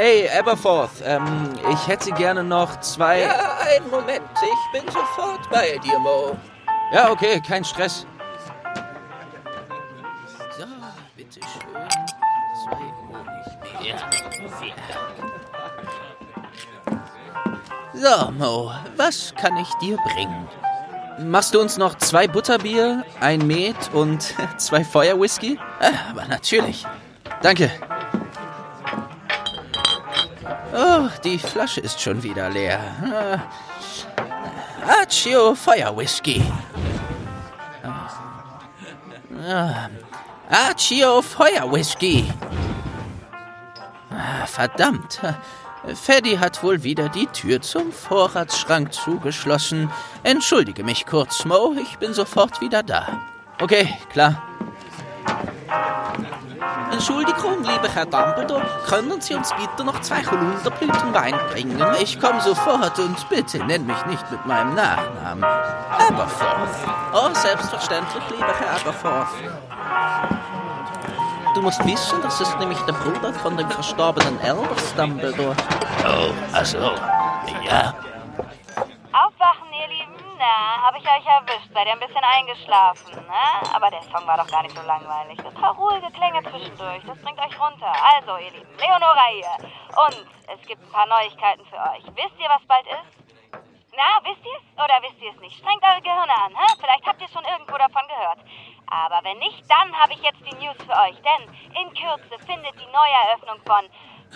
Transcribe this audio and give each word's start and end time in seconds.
Hey, 0.00 0.28
Aberforth, 0.28 1.02
ähm, 1.04 1.54
ich 1.72 1.88
hätte 1.88 2.12
gerne 2.12 2.44
noch 2.44 2.78
zwei... 2.78 3.22
Ja, 3.22 3.58
einen 3.58 3.90
Moment. 3.90 4.22
Ich 4.40 4.80
bin 4.80 4.88
sofort 4.92 5.50
bei 5.50 5.76
dir, 5.78 5.98
Mo. 5.98 6.36
Ja, 6.92 7.10
okay, 7.10 7.40
kein 7.44 7.64
Stress. 7.64 8.06
So, 10.56 10.66
bitteschön. 11.16 11.50
Zwei 12.62 12.76
Honigbeeren. 13.08 13.98
Ja, 14.00 14.08
vielen 14.60 14.76
Dank. 16.84 17.00
So, 17.92 18.30
Mo, 18.30 18.70
was 18.96 19.34
kann 19.34 19.56
ich 19.56 19.68
dir 19.82 19.96
bringen? 20.14 20.46
Machst 21.18 21.56
du 21.56 21.60
uns 21.60 21.76
noch 21.76 21.96
zwei 21.96 22.28
Butterbier, 22.28 23.02
ein 23.18 23.44
Met 23.48 23.90
und 23.92 24.32
zwei 24.58 24.84
Feuerwhisky? 24.84 25.58
Ah, 25.80 26.10
aber 26.12 26.24
natürlich. 26.26 26.86
Danke. 27.42 27.68
Oh, 30.80 31.08
die 31.24 31.40
Flasche 31.40 31.80
ist 31.80 32.00
schon 32.00 32.22
wieder 32.22 32.48
leer. 32.50 32.78
Ah, 33.12 35.02
Accio 35.02 35.56
Feuerwhisky. 35.56 36.40
Ah, 39.44 39.88
Accio 40.48 41.20
Feuerwhisky. 41.20 42.30
Ah, 44.10 44.46
verdammt. 44.46 45.20
Freddy 45.94 46.36
hat 46.36 46.62
wohl 46.62 46.84
wieder 46.84 47.08
die 47.08 47.26
Tür 47.26 47.60
zum 47.60 47.90
Vorratsschrank 47.90 48.92
zugeschlossen. 48.92 49.90
Entschuldige 50.22 50.84
mich 50.84 51.06
kurz, 51.06 51.44
Mo. 51.44 51.74
Ich 51.80 51.98
bin 51.98 52.14
sofort 52.14 52.60
wieder 52.60 52.84
da. 52.84 53.18
Okay, 53.60 53.92
klar. 54.12 54.47
Entschuldigung, 57.08 57.62
lieber 57.62 57.88
Herr 57.88 58.04
Dumbledore, 58.04 58.66
können 58.86 59.18
Sie 59.22 59.32
uns 59.32 59.50
bitte 59.54 59.82
noch 59.82 59.98
zwei 60.02 60.22
Holunderblütenwein 60.26 61.34
bringen? 61.50 61.82
Ich 62.02 62.20
komme 62.20 62.38
sofort 62.42 62.98
und 62.98 63.26
bitte 63.30 63.64
nenn 63.64 63.86
mich 63.86 64.04
nicht 64.04 64.30
mit 64.30 64.44
meinem 64.44 64.74
Nachnamen. 64.74 65.42
Aberforth. 65.42 66.68
Oh, 67.14 67.30
selbstverständlich, 67.32 68.22
lieber 68.28 68.52
Herr 68.60 68.76
Aberforth. 68.76 69.28
Du 71.54 71.62
musst 71.62 71.82
wissen, 71.86 72.20
das 72.20 72.42
ist 72.42 72.58
nämlich 72.58 72.78
der 72.80 72.92
Bruder 72.92 73.32
von 73.32 73.56
dem 73.56 73.70
verstorbenen 73.70 74.38
Albus 74.42 74.94
Dumbledore. 74.94 75.56
Oh, 76.04 76.30
also, 76.52 76.78
ja. 77.64 77.94
Aufwachen, 79.14 79.72
ihr 79.72 79.88
Lieben. 79.96 80.18
Na, 81.08 81.14
habe 81.14 81.22
ich 81.22 81.26
euch 81.26 81.32
erwischt. 81.32 81.72
Seid 81.72 81.86
ihr 81.86 81.92
ein 81.92 82.00
bisschen 82.00 82.22
eingeschlafen, 82.22 83.26
ne? 83.26 83.74
Aber 83.74 83.90
der 83.90 84.02
Song 84.02 84.26
war 84.26 84.36
doch 84.36 84.46
gar 84.46 84.62
nicht 84.62 84.76
so 84.76 84.86
langweilig. 84.86 85.38
Ein 85.38 85.54
paar 85.54 85.74
ruhige 85.74 86.10
Klänge 86.10 86.42
zwischendurch. 86.42 87.02
Das 87.06 87.22
bringt 87.22 87.40
euch 87.40 87.58
runter. 87.58 87.92
Also, 88.14 88.36
ihr 88.36 88.50
Lieben, 88.50 88.76
Leonora 88.76 89.26
hier. 89.32 89.56
Und 90.04 90.26
es 90.52 90.66
gibt 90.66 90.82
ein 90.82 90.92
paar 90.92 91.06
Neuigkeiten 91.06 91.64
für 91.66 91.76
euch. 91.76 92.04
Wisst 92.14 92.38
ihr, 92.38 92.48
was 92.50 92.64
bald 92.66 92.86
ist? 92.86 93.24
Na, 93.96 94.20
wisst 94.22 94.44
ihr 94.44 94.52
es 94.52 94.84
oder 94.84 95.00
wisst 95.00 95.20
ihr 95.22 95.30
es 95.32 95.40
nicht? 95.40 95.56
Strengt 95.56 95.82
eure 95.82 96.02
Gehirne 96.02 96.34
an, 96.44 96.52
hä? 96.54 96.66
Vielleicht 96.78 97.06
habt 97.06 97.20
ihr 97.22 97.28
schon 97.28 97.44
irgendwo 97.44 97.78
davon 97.78 98.06
gehört. 98.06 98.40
Aber 98.86 99.24
wenn 99.24 99.38
nicht, 99.38 99.64
dann 99.68 99.96
habe 99.96 100.12
ich 100.12 100.20
jetzt 100.20 100.44
die 100.44 100.56
News 100.56 100.76
für 100.76 100.96
euch. 101.08 101.16
Denn 101.24 101.42
in 101.72 101.88
Kürze 101.94 102.38
findet 102.44 102.76
die 102.78 102.92
Neueröffnung 102.92 103.60
von 103.64 103.88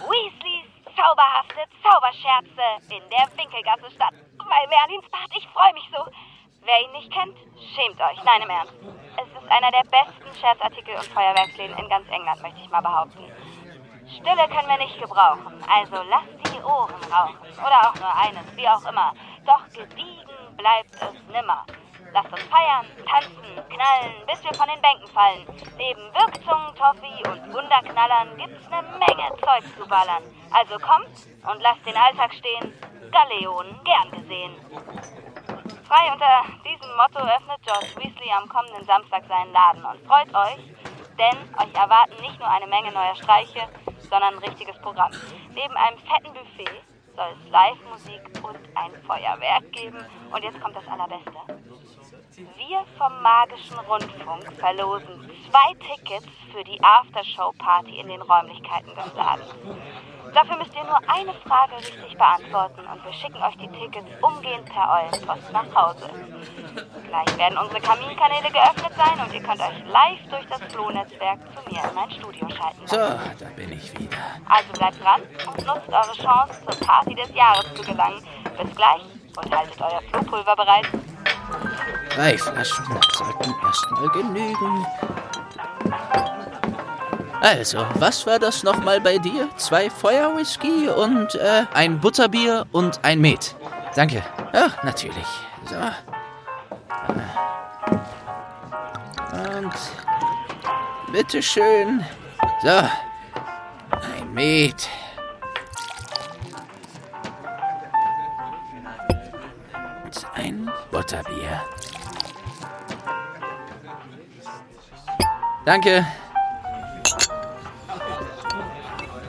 Weasleys 0.08 0.72
zauberhafte 0.96 1.68
Zauberscherze 1.84 2.80
in 2.88 3.04
der 3.10 3.28
Winkelgasse 3.36 3.90
statt. 3.90 4.14
Bei 4.38 4.66
Merlins 4.68 5.08
Bad, 5.10 5.28
ich 5.36 5.46
freue 5.48 5.72
mich 5.74 5.88
so. 5.94 6.04
Wer 6.64 6.80
ihn 6.80 6.92
nicht 6.92 7.12
kennt, 7.12 7.36
schämt 7.74 8.00
euch. 8.00 8.22
Nein, 8.24 8.42
im 8.42 8.50
Ernst. 8.50 8.72
Es 9.16 9.42
ist 9.42 9.50
einer 9.50 9.70
der 9.72 9.82
besten 9.82 10.32
Scherzartikel 10.40 10.94
und 10.94 11.06
Feuerwerksläden 11.06 11.76
in 11.76 11.88
ganz 11.88 12.08
England, 12.08 12.40
möchte 12.40 12.60
ich 12.60 12.70
mal 12.70 12.80
behaupten. 12.80 13.24
Stille 14.06 14.46
können 14.48 14.68
wir 14.68 14.78
nicht 14.78 15.00
gebrauchen, 15.00 15.58
also 15.66 16.02
lasst 16.08 16.54
die 16.54 16.62
Ohren 16.62 17.02
rauchen. 17.10 17.48
Oder 17.58 17.88
auch 17.88 17.94
nur 17.96 18.14
eines, 18.14 18.56
wie 18.56 18.68
auch 18.68 18.84
immer. 18.84 19.12
Doch 19.44 19.66
gediegen 19.74 20.56
bleibt 20.56 20.94
es 20.94 21.32
nimmer. 21.32 21.66
Lasst 22.12 22.32
uns 22.32 22.42
feiern, 22.42 22.86
tanzen, 23.06 23.56
knallen, 23.68 24.14
bis 24.26 24.44
wir 24.44 24.54
von 24.54 24.68
den 24.68 24.80
Bänken 24.82 25.08
fallen. 25.08 25.46
Neben 25.76 26.02
Wirkzungen, 26.14 26.74
Toffee 26.76 27.28
und 27.28 27.54
Wunderknallern 27.54 28.36
gibt's 28.36 28.70
eine 28.70 28.82
Menge 28.98 29.34
Zeug 29.40 29.64
zu 29.76 29.88
ballern. 29.88 30.22
Also 30.52 30.78
kommt 30.78 31.26
und 31.50 31.60
lasst 31.60 31.84
den 31.86 31.96
Alltag 31.96 32.32
stehen. 32.34 32.72
Galeonen 33.10 33.80
gern 33.82 34.10
gesehen. 34.12 34.54
Frei 35.92 36.10
unter 36.10 36.42
diesem 36.64 36.96
Motto 36.96 37.18
öffnet 37.18 37.60
George 37.66 37.92
Weasley 37.96 38.32
am 38.32 38.48
kommenden 38.48 38.82
Samstag 38.86 39.24
seinen 39.28 39.52
Laden 39.52 39.84
und 39.84 40.00
freut 40.06 40.34
euch, 40.34 40.64
denn 41.18 41.36
euch 41.60 41.74
erwarten 41.74 42.18
nicht 42.22 42.38
nur 42.38 42.48
eine 42.48 42.66
Menge 42.66 42.90
neuer 42.92 43.14
Streiche, 43.14 43.68
sondern 44.08 44.32
ein 44.32 44.38
richtiges 44.38 44.78
Programm. 44.80 45.12
Neben 45.54 45.76
einem 45.76 45.98
fetten 45.98 46.32
Buffet 46.32 46.80
soll 47.14 47.26
es 47.36 47.50
Live-Musik 47.50 48.22
und 48.42 48.58
ein 48.74 49.02
Feuerwerk 49.06 49.70
geben. 49.72 49.98
Und 50.34 50.42
jetzt 50.42 50.58
kommt 50.62 50.76
das 50.76 50.88
Allerbeste. 50.88 51.30
Wir 52.56 52.86
vom 52.96 53.20
Magischen 53.20 53.78
Rundfunk 53.80 54.50
verlosen 54.58 55.30
zwei 55.50 55.74
Tickets 55.74 56.26
für 56.52 56.64
die 56.64 56.82
Aftershow-Party 56.82 58.00
in 58.00 58.08
den 58.08 58.22
Räumlichkeiten 58.22 58.94
des 58.94 59.12
Ladens. 59.12 59.54
Dafür 60.34 60.56
müsst 60.56 60.74
ihr 60.74 60.84
nur 60.84 60.98
eine 61.08 61.34
Frage 61.46 61.76
richtig 61.76 62.16
beantworten 62.16 62.80
und 62.80 63.04
wir 63.04 63.12
schicken 63.12 63.42
euch 63.42 63.56
die 63.56 63.68
Tickets 63.68 64.08
umgehend 64.22 64.64
per 64.64 64.88
Eulenpost 64.88 65.52
nach 65.52 65.74
Hause. 65.74 66.08
Gleich 67.06 67.38
werden 67.38 67.58
unsere 67.58 67.80
Kaminkanäle 67.80 68.50
geöffnet 68.50 68.92
sein 68.96 69.20
und 69.20 69.34
ihr 69.34 69.42
könnt 69.42 69.60
euch 69.60 69.84
live 69.86 70.28
durch 70.30 70.46
das 70.48 70.72
Flohnetzwerk 70.72 71.38
zu 71.54 71.70
mir 71.70 71.82
in 71.84 71.94
mein 71.94 72.10
Studio 72.10 72.48
schalten. 72.48 72.86
So, 72.86 72.96
da 72.96 73.50
bin 73.54 73.72
ich 73.72 73.92
wieder. 73.98 74.16
Also 74.48 74.72
bleibt 74.72 75.02
dran 75.02 75.20
und 75.48 75.66
nutzt 75.66 75.88
eure 75.88 76.16
Chance, 76.16 76.62
zur 76.64 76.86
Party 76.86 77.14
des 77.14 77.34
Jahres 77.34 77.74
zu 77.74 77.82
gelangen. 77.82 78.26
Bis 78.56 78.74
gleich 78.74 79.02
und 79.36 79.54
haltet 79.54 79.80
euer 79.80 80.00
Flohpulver 80.10 80.56
bereit. 80.56 80.86
Drei 82.14 82.38
Flaschen 82.38 82.86
sollten 83.12 83.54
erstmal 83.62 84.08
genügen. 84.10 84.86
Also, 87.42 87.84
was 87.94 88.24
war 88.24 88.38
das 88.38 88.62
nochmal 88.62 89.00
bei 89.00 89.18
dir? 89.18 89.48
Zwei 89.56 89.90
Feuerwhisky 89.90 90.88
und 90.88 91.34
äh, 91.34 91.64
Ein 91.74 91.98
Butterbier 91.98 92.66
und 92.70 93.00
ein 93.02 93.20
Met. 93.20 93.56
Danke. 93.96 94.22
ja, 94.54 94.68
natürlich. 94.84 95.26
So. 95.68 95.76
Und 99.58 99.72
bitteschön. 101.12 102.04
So. 102.62 102.68
Ein 103.90 104.32
Met. 104.32 104.88
Und 110.04 110.26
ein 110.34 110.70
Butterbier. 110.92 111.60
Danke. 115.64 116.06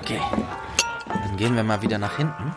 Okay. 0.04 0.20
Dann 1.08 1.38
gehen 1.38 1.56
wir 1.56 1.64
mal 1.64 1.82
wieder 1.82 1.98
nach 1.98 2.18
hinten. 2.18 2.54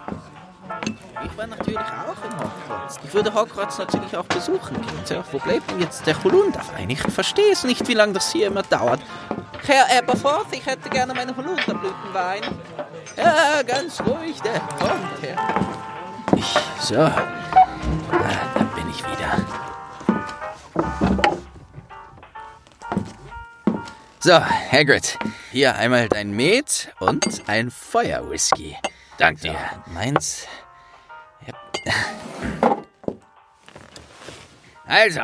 Ich 1.24 1.38
war 1.38 1.46
natürlich 1.46 1.78
auch 1.78 2.24
in 2.24 2.38
Hogwarts. 2.40 2.98
Ich 3.04 3.14
würde 3.14 3.32
Hogwarts 3.32 3.78
natürlich 3.78 4.16
auch 4.16 4.24
besuchen. 4.24 4.76
Tja, 5.04 5.22
wo 5.30 5.38
bleibt 5.38 5.70
denn 5.70 5.80
jetzt 5.80 6.04
der 6.08 6.20
Holunderwein? 6.24 6.90
Ich 6.90 7.00
verstehe 7.00 7.52
es 7.52 7.62
nicht, 7.62 7.86
wie 7.86 7.94
lange 7.94 8.14
das 8.14 8.32
hier 8.32 8.48
immer 8.48 8.62
dauert. 8.62 9.00
Herr 9.64 9.86
Aberforth, 9.96 10.48
ich 10.50 10.66
hätte 10.66 10.88
gerne 10.88 11.14
meinen 11.14 11.36
Holunderblütenwein. 11.36 12.42
Ja, 13.16 13.62
ganz 13.62 14.00
ruhig, 14.00 14.40
der 14.42 14.58
kommt 14.60 15.22
her. 15.22 15.36
Ich, 16.34 16.52
so. 16.80 17.00
Ah, 17.00 17.12
da 18.54 18.64
bin 18.74 18.90
ich 18.90 19.04
wieder. 19.04 19.45
So, 24.26 24.40
Hagrid, 24.40 25.16
hier 25.52 25.76
einmal 25.76 26.08
dein 26.08 26.32
Met 26.32 26.92
und 26.98 27.48
ein 27.48 27.70
Feuerwhisky. 27.70 28.76
Dank 29.18 29.40
dir. 29.40 29.54
Meins. 29.94 30.48
Also, 34.84 35.20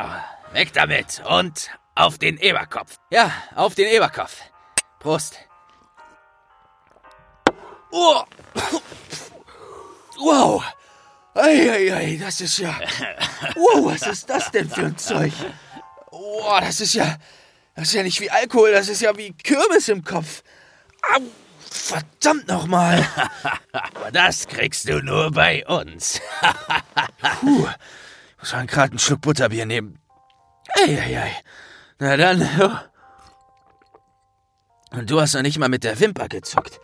weg 0.53 0.71
damit 0.71 1.21
und 1.27 1.69
auf 1.95 2.17
den 2.17 2.37
Eberkopf. 2.37 2.97
Ja, 3.09 3.29
auf 3.55 3.75
den 3.75 3.89
Eberkopf. 3.89 4.37
Prost. 4.99 5.37
Oh. 7.91 8.23
Wow. 10.17 10.63
Eieiei, 11.33 12.17
das 12.21 12.39
ist 12.39 12.57
ja. 12.57 12.79
Wow, 13.55 13.91
was 13.91 14.07
ist 14.07 14.29
das 14.29 14.49
denn 14.49 14.69
für 14.69 14.85
ein 14.85 14.97
Zeug? 14.97 15.33
Wow, 16.09 16.61
das 16.61 16.79
ist 16.79 16.93
ja. 16.93 17.17
Das 17.75 17.87
ist 17.87 17.93
ja 17.93 18.03
nicht 18.03 18.19
wie 18.21 18.29
Alkohol, 18.29 18.71
das 18.71 18.87
ist 18.87 19.01
ja 19.01 19.15
wie 19.17 19.33
Kürbis 19.33 19.89
im 19.89 20.03
Kopf. 20.03 20.43
Au, 21.15 21.21
verdammt 21.59 22.47
nochmal. 22.47 23.05
Aber 23.71 24.11
das 24.11 24.47
kriegst 24.47 24.87
du 24.87 25.01
nur 25.01 25.31
bei 25.31 25.65
uns. 25.65 26.21
Puh, 27.41 27.67
muss 28.39 28.53
man 28.53 28.67
gerade 28.67 28.91
einen 28.91 28.99
Schluck 28.99 29.21
Butterbier 29.21 29.65
nehmen. 29.65 29.99
Eieiei. 30.75 31.31
Na 31.99 32.15
dann. 32.17 32.47
oh. 32.61 32.71
Und 34.97 35.09
du 35.09 35.19
hast 35.19 35.33
noch 35.33 35.41
nicht 35.41 35.57
mal 35.57 35.69
mit 35.69 35.83
der 35.83 35.99
Wimper 35.99 36.27
gezuckt. 36.29 36.79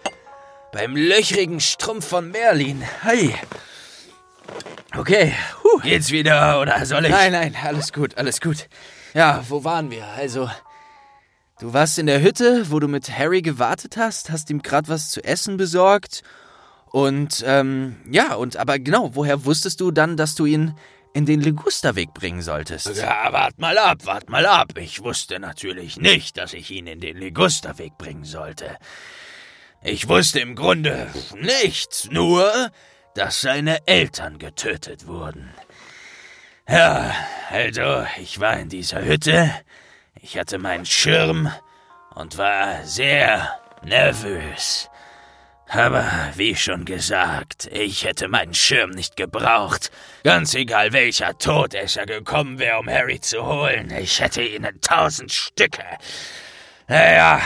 beim 0.72 0.96
löchrigen 0.96 1.60
Strumpf 1.60 2.08
von 2.08 2.32
Merlin. 2.32 2.82
Hey. 3.02 3.36
Okay, 4.98 5.34
huh. 5.64 5.80
Geht's 5.82 6.10
wieder 6.12 6.60
oder 6.60 6.84
soll 6.86 7.06
ich? 7.06 7.12
Nein, 7.12 7.32
nein, 7.32 7.56
alles 7.64 7.94
gut, 7.94 8.18
alles 8.18 8.42
gut. 8.42 8.68
Ja, 9.14 9.44
wo 9.48 9.64
waren 9.64 9.92
wir? 9.92 10.06
Also, 10.08 10.50
du 11.60 11.74
warst 11.74 12.00
in 12.00 12.08
der 12.08 12.22
Hütte, 12.22 12.72
wo 12.72 12.80
du 12.80 12.88
mit 12.88 13.18
Harry 13.18 13.42
gewartet 13.42 13.98
hast, 13.98 14.32
hast 14.32 14.50
ihm 14.50 14.62
gerade 14.62 14.88
was 14.88 15.12
zu 15.12 15.24
essen 15.24 15.58
besorgt. 15.58 16.24
Und, 16.92 17.44
ähm, 17.46 17.98
ja, 18.10 18.34
und 18.34 18.58
aber 18.58 18.80
genau, 18.80 19.16
woher 19.16 19.46
wusstest 19.46 19.80
du 19.80 19.92
dann, 19.92 20.18
dass 20.18 20.36
du 20.36 20.46
ihn 20.46 20.74
in 21.14 21.26
den 21.26 21.42
Ligusterweg 21.42 22.14
bringen 22.14 22.42
solltest? 22.42 22.96
Ja, 22.96 23.32
wart 23.32 23.60
mal 23.60 23.78
ab, 23.78 24.06
wart 24.06 24.30
mal 24.30 24.46
ab. 24.46 24.74
Ich 24.78 25.04
wusste 25.04 25.40
natürlich 25.40 25.98
nicht, 25.98 26.38
dass 26.38 26.54
ich 26.54 26.72
ihn 26.72 26.88
in 26.88 27.00
den 27.00 27.18
Ligusterweg 27.18 27.98
bringen 27.98 28.24
sollte. 28.24 28.78
Ich 29.84 30.08
wusste 30.10 30.40
im 30.40 30.56
Grunde 30.56 31.08
nichts, 31.40 32.10
nur, 32.12 32.72
dass 33.16 33.42
seine 33.42 33.88
Eltern 33.88 34.38
getötet 34.38 35.08
wurden. 35.08 35.50
Ja, 36.68 37.14
also, 37.50 38.06
ich 38.22 38.40
war 38.40 38.60
in 38.60 38.70
dieser 38.70 39.04
Hütte, 39.04 39.52
ich 40.22 40.38
hatte 40.38 40.58
meinen 40.58 40.86
Schirm 40.86 41.52
und 42.16 42.38
war 42.38 42.84
sehr 42.84 43.60
nervös. 43.84 44.90
Aber 45.68 46.04
wie 46.36 46.56
schon 46.56 46.84
gesagt, 46.84 47.68
ich 47.72 48.04
hätte 48.04 48.28
meinen 48.28 48.54
Schirm 48.56 48.90
nicht 48.90 49.16
gebraucht. 49.16 49.92
Ganz 50.24 50.56
egal 50.56 50.94
welcher 50.94 51.38
Todesser 51.38 52.06
gekommen 52.08 52.58
wäre, 52.58 52.80
um 52.80 52.90
Harry 52.90 53.20
zu 53.22 53.46
holen. 53.46 53.92
Ich 53.92 54.20
hätte 54.20 54.42
ihn 54.42 54.64
in 54.64 54.82
tausend 54.82 55.32
Stücke. 55.32 55.84
Naja. 56.88 57.40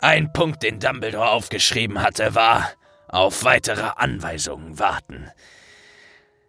Ein 0.00 0.32
Punkt, 0.32 0.62
den 0.62 0.80
Dumbledore 0.80 1.28
aufgeschrieben 1.28 2.02
hatte, 2.02 2.34
war 2.34 2.70
auf 3.08 3.44
weitere 3.44 3.90
Anweisungen 3.96 4.78
warten. 4.78 5.30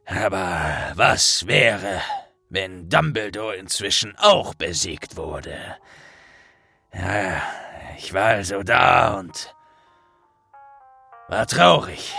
Aber 0.06 0.94
was 0.96 1.46
wäre, 1.48 2.02
wenn 2.52 2.90
Dumbledore 2.90 3.56
inzwischen 3.56 4.16
auch 4.18 4.54
besiegt 4.54 5.16
wurde? 5.16 5.58
Ja, 6.94 7.42
ich 7.98 8.14
war 8.14 8.26
also 8.26 8.62
da 8.62 9.14
und 9.18 9.56
war 11.30 11.48
traurig. 11.48 12.14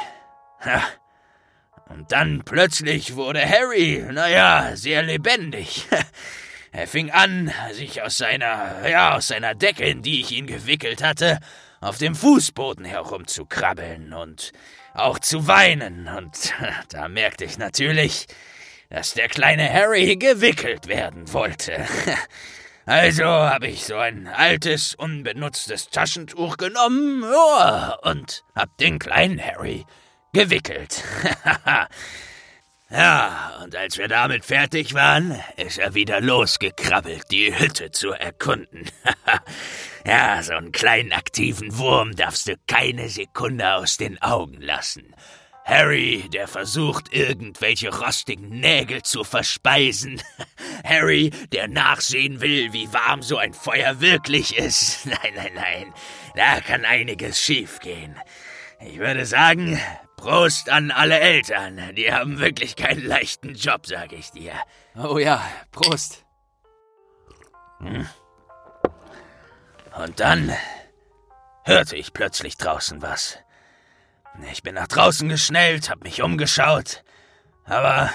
Ja. 0.64 0.82
Und 1.90 2.10
dann 2.10 2.42
plötzlich 2.44 3.16
wurde 3.16 3.46
Harry, 3.46 4.02
naja, 4.10 4.74
sehr 4.74 5.02
lebendig. 5.02 5.86
Er 6.74 6.88
fing 6.88 7.10
an, 7.10 7.52
sich 7.72 8.00
aus 8.00 8.16
seiner, 8.16 8.88
ja, 8.88 9.14
aus 9.14 9.28
seiner 9.28 9.54
Decke, 9.54 9.84
in 9.84 10.00
die 10.00 10.22
ich 10.22 10.30
ihn 10.30 10.46
gewickelt 10.46 11.02
hatte, 11.02 11.38
auf 11.82 11.98
dem 11.98 12.14
Fußboden 12.14 12.86
herumzukrabbeln 12.86 14.14
und 14.14 14.52
auch 14.94 15.18
zu 15.18 15.46
weinen. 15.46 16.08
Und 16.08 16.54
da 16.88 17.08
merkte 17.08 17.44
ich 17.44 17.58
natürlich, 17.58 18.26
dass 18.92 19.14
der 19.14 19.28
kleine 19.28 19.72
Harry 19.72 20.16
gewickelt 20.16 20.86
werden 20.86 21.32
wollte. 21.32 21.86
Also 22.84 23.22
habe 23.24 23.68
ich 23.68 23.84
so 23.84 23.94
ein 23.94 24.26
altes, 24.26 24.96
unbenutztes 24.96 25.88
Taschentuch 25.90 26.56
genommen 26.56 27.22
ja, 27.22 27.96
und 28.02 28.42
hab 28.56 28.76
den 28.78 28.98
kleinen 28.98 29.40
Harry 29.40 29.86
gewickelt. 30.32 31.04
ja, 32.90 33.60
und 33.62 33.76
als 33.76 33.98
wir 33.98 34.08
damit 34.08 34.44
fertig 34.44 34.94
waren, 34.94 35.40
ist 35.56 35.78
er 35.78 35.94
wieder 35.94 36.20
losgekrabbelt, 36.20 37.30
die 37.30 37.56
Hütte 37.56 37.92
zu 37.92 38.10
erkunden. 38.10 38.90
ja, 40.04 40.42
so 40.42 40.54
einen 40.54 40.72
kleinen 40.72 41.12
aktiven 41.12 41.78
Wurm 41.78 42.16
darfst 42.16 42.48
du 42.48 42.56
keine 42.66 43.08
Sekunde 43.08 43.74
aus 43.74 43.96
den 43.96 44.20
Augen 44.20 44.60
lassen. 44.60 45.14
Harry, 45.64 46.28
der 46.32 46.48
versucht, 46.48 47.12
irgendwelche 47.12 47.96
rostigen 47.96 48.48
Nägel 48.48 49.02
zu 49.02 49.22
verspeisen. 49.22 50.20
Harry, 50.84 51.30
der 51.52 51.68
nachsehen 51.68 52.40
will, 52.40 52.72
wie 52.72 52.92
warm 52.92 53.22
so 53.22 53.36
ein 53.36 53.54
Feuer 53.54 54.00
wirklich 54.00 54.56
ist. 54.56 55.06
Nein, 55.12 55.34
nein, 55.34 55.52
nein, 55.54 55.94
da 56.34 56.60
kann 56.60 56.84
einiges 56.84 57.40
schiefgehen. 57.40 58.16
Ich 58.80 58.98
würde 58.98 59.24
sagen, 59.26 59.80
Prost 60.16 60.68
an 60.70 60.90
alle 60.90 61.18
Eltern. 61.18 61.94
Die 61.96 62.12
haben 62.12 62.38
wirklich 62.38 62.76
keinen 62.76 63.04
leichten 63.04 63.54
Job, 63.54 63.86
sag 63.86 64.12
ich 64.12 64.30
dir. 64.30 64.54
Oh 64.96 65.18
ja, 65.18 65.44
Prost. 65.70 66.24
Hm. 67.80 68.08
Und 69.96 70.20
dann 70.20 70.52
hörte 71.64 71.96
ich 71.96 72.12
plötzlich 72.12 72.56
draußen 72.56 73.02
was. 73.02 73.38
Ich 74.50 74.62
bin 74.62 74.74
nach 74.74 74.88
draußen 74.88 75.28
geschnellt, 75.28 75.90
hab 75.90 76.02
mich 76.02 76.22
umgeschaut, 76.22 77.04
aber 77.64 78.10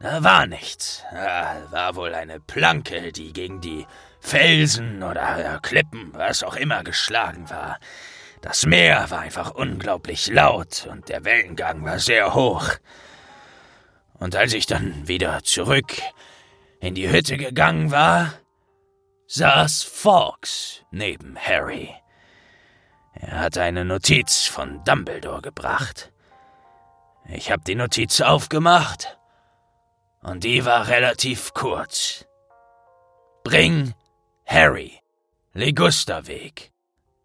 da 0.00 0.22
war 0.22 0.46
nichts. 0.46 1.02
Da 1.12 1.62
war 1.70 1.96
wohl 1.96 2.14
eine 2.14 2.40
Planke, 2.40 3.12
die 3.12 3.32
gegen 3.32 3.60
die 3.60 3.86
Felsen 4.20 5.02
oder 5.02 5.58
Klippen, 5.62 6.12
was 6.12 6.42
auch 6.42 6.56
immer, 6.56 6.84
geschlagen 6.84 7.50
war. 7.50 7.78
Das 8.42 8.66
Meer 8.66 9.10
war 9.10 9.20
einfach 9.20 9.50
unglaublich 9.52 10.28
laut 10.28 10.86
und 10.90 11.08
der 11.08 11.24
Wellengang 11.24 11.84
war 11.84 11.98
sehr 11.98 12.34
hoch. 12.34 12.70
Und 14.14 14.36
als 14.36 14.52
ich 14.52 14.66
dann 14.66 15.08
wieder 15.08 15.42
zurück 15.42 15.96
in 16.80 16.94
die 16.94 17.10
Hütte 17.10 17.36
gegangen 17.36 17.90
war, 17.90 18.34
saß 19.26 19.82
Fawkes 19.82 20.82
neben 20.90 21.36
Harry. 21.36 21.94
Er 23.20 23.40
hat 23.40 23.58
eine 23.58 23.84
Notiz 23.84 24.46
von 24.46 24.82
Dumbledore 24.84 25.42
gebracht. 25.42 26.12
Ich 27.28 27.50
habe 27.50 27.62
die 27.66 27.74
Notiz 27.74 28.20
aufgemacht 28.20 29.18
und 30.22 30.44
die 30.44 30.64
war 30.64 30.88
relativ 30.88 31.52
kurz. 31.52 32.26
Bring 33.42 33.92
Harry, 34.46 35.00
Ligusterweg, 35.52 36.70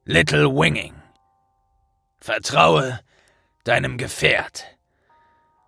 Little 0.04 0.50
Winging. 0.50 0.96
Vertraue 2.18 3.00
deinem 3.64 3.98
Gefährt. 3.98 4.66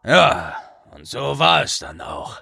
Ja, 0.03 0.57
und 0.91 1.05
so 1.07 1.37
war 1.37 1.63
es 1.63 1.79
dann 1.79 2.01
auch. 2.01 2.41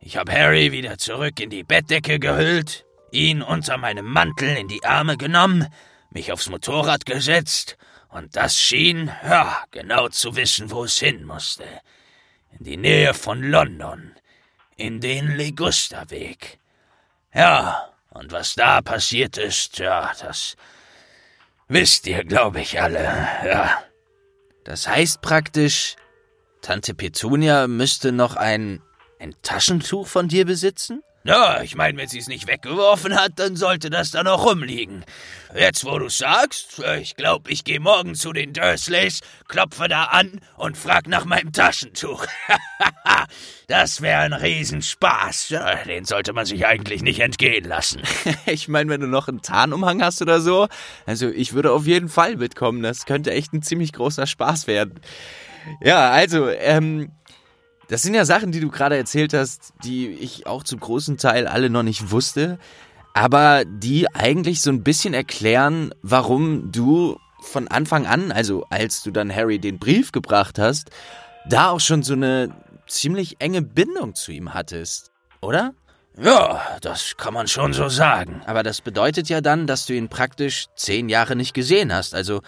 Ich 0.00 0.16
habe 0.16 0.32
Harry 0.32 0.72
wieder 0.72 0.98
zurück 0.98 1.38
in 1.40 1.50
die 1.50 1.62
Bettdecke 1.62 2.18
gehüllt, 2.18 2.86
ihn 3.10 3.42
unter 3.42 3.76
meinem 3.76 4.06
Mantel 4.06 4.56
in 4.56 4.68
die 4.68 4.84
Arme 4.84 5.16
genommen 5.16 5.68
mich 6.14 6.32
aufs 6.32 6.48
Motorrad 6.48 7.06
gesetzt, 7.06 7.76
und 8.08 8.36
das 8.36 8.60
schien, 8.60 9.10
ja, 9.24 9.64
genau 9.70 10.08
zu 10.08 10.36
wissen, 10.36 10.70
wo 10.70 10.84
es 10.84 10.98
hin 10.98 11.24
musste. 11.24 11.64
In 12.58 12.64
die 12.64 12.76
Nähe 12.76 13.14
von 13.14 13.42
London, 13.42 14.14
in 14.76 15.00
den 15.00 15.34
Ligusterweg. 15.36 16.58
Ja, 17.32 17.90
und 18.10 18.30
was 18.30 18.54
da 18.54 18.82
passiert 18.82 19.38
ist, 19.38 19.78
ja, 19.78 20.12
das 20.20 20.56
wisst 21.68 22.06
ihr, 22.06 22.24
glaube 22.24 22.60
ich, 22.60 22.80
alle, 22.80 23.02
ja. 23.46 23.82
Das 24.64 24.86
heißt 24.86 25.22
praktisch, 25.22 25.96
Tante 26.60 26.94
Petunia 26.94 27.66
müsste 27.66 28.12
noch 28.12 28.36
ein, 28.36 28.82
ein 29.18 29.34
Taschentuch 29.42 30.06
von 30.06 30.28
dir 30.28 30.44
besitzen? 30.44 31.02
Ja, 31.24 31.62
ich 31.62 31.76
meine, 31.76 31.96
wenn 31.98 32.08
sie 32.08 32.18
es 32.18 32.26
nicht 32.26 32.48
weggeworfen 32.48 33.14
hat, 33.14 33.32
dann 33.36 33.54
sollte 33.54 33.90
das 33.90 34.10
da 34.10 34.24
noch 34.24 34.44
rumliegen. 34.44 35.04
Jetzt, 35.54 35.84
wo 35.84 35.96
du 35.98 36.08
sagst, 36.08 36.82
ich 37.00 37.14
glaube, 37.14 37.50
ich 37.50 37.62
gehe 37.62 37.78
morgen 37.78 38.16
zu 38.16 38.32
den 38.32 38.52
Dursleys, 38.52 39.20
klopfe 39.46 39.86
da 39.86 40.04
an 40.04 40.40
und 40.56 40.76
frag 40.76 41.06
nach 41.06 41.24
meinem 41.24 41.52
Taschentuch. 41.52 42.26
das 43.68 44.00
wäre 44.00 44.22
ein 44.22 44.32
Riesenspaß. 44.32 45.50
Ja, 45.50 45.76
den 45.84 46.06
sollte 46.06 46.32
man 46.32 46.44
sich 46.44 46.66
eigentlich 46.66 47.02
nicht 47.02 47.20
entgehen 47.20 47.66
lassen. 47.66 48.02
ich 48.46 48.66
meine, 48.66 48.90
wenn 48.90 49.02
du 49.02 49.06
noch 49.06 49.28
einen 49.28 49.42
Tarnumhang 49.42 50.02
hast 50.02 50.22
oder 50.22 50.40
so, 50.40 50.66
also 51.06 51.28
ich 51.28 51.52
würde 51.52 51.70
auf 51.70 51.86
jeden 51.86 52.08
Fall 52.08 52.36
mitkommen. 52.36 52.82
Das 52.82 53.06
könnte 53.06 53.30
echt 53.30 53.52
ein 53.52 53.62
ziemlich 53.62 53.92
großer 53.92 54.26
Spaß 54.26 54.66
werden. 54.66 55.00
Ja, 55.80 56.10
also, 56.10 56.48
ähm, 56.48 57.12
das 57.92 58.00
sind 58.00 58.14
ja 58.14 58.24
Sachen, 58.24 58.52
die 58.52 58.60
du 58.60 58.70
gerade 58.70 58.96
erzählt 58.96 59.34
hast, 59.34 59.74
die 59.84 60.08
ich 60.08 60.46
auch 60.46 60.62
zum 60.64 60.80
großen 60.80 61.18
Teil 61.18 61.46
alle 61.46 61.68
noch 61.68 61.82
nicht 61.82 62.10
wusste, 62.10 62.58
aber 63.12 63.66
die 63.66 64.06
eigentlich 64.14 64.62
so 64.62 64.70
ein 64.70 64.82
bisschen 64.82 65.12
erklären, 65.12 65.92
warum 66.00 66.72
du 66.72 67.18
von 67.42 67.68
Anfang 67.68 68.06
an, 68.06 68.32
also 68.32 68.64
als 68.70 69.02
du 69.02 69.10
dann 69.10 69.30
Harry 69.34 69.58
den 69.58 69.78
Brief 69.78 70.10
gebracht 70.10 70.58
hast, 70.58 70.88
da 71.46 71.68
auch 71.68 71.80
schon 71.80 72.02
so 72.02 72.14
eine 72.14 72.54
ziemlich 72.86 73.42
enge 73.42 73.60
Bindung 73.60 74.14
zu 74.14 74.32
ihm 74.32 74.54
hattest, 74.54 75.12
oder? 75.42 75.74
Ja, 76.18 76.62
das 76.80 77.18
kann 77.18 77.34
man 77.34 77.46
schon 77.46 77.74
so 77.74 77.90
sagen. 77.90 78.40
Aber 78.46 78.62
das 78.62 78.80
bedeutet 78.80 79.28
ja 79.28 79.42
dann, 79.42 79.66
dass 79.66 79.84
du 79.84 79.92
ihn 79.92 80.08
praktisch 80.08 80.68
zehn 80.76 81.10
Jahre 81.10 81.36
nicht 81.36 81.52
gesehen 81.52 81.92
hast. 81.92 82.14
Also, 82.14 82.40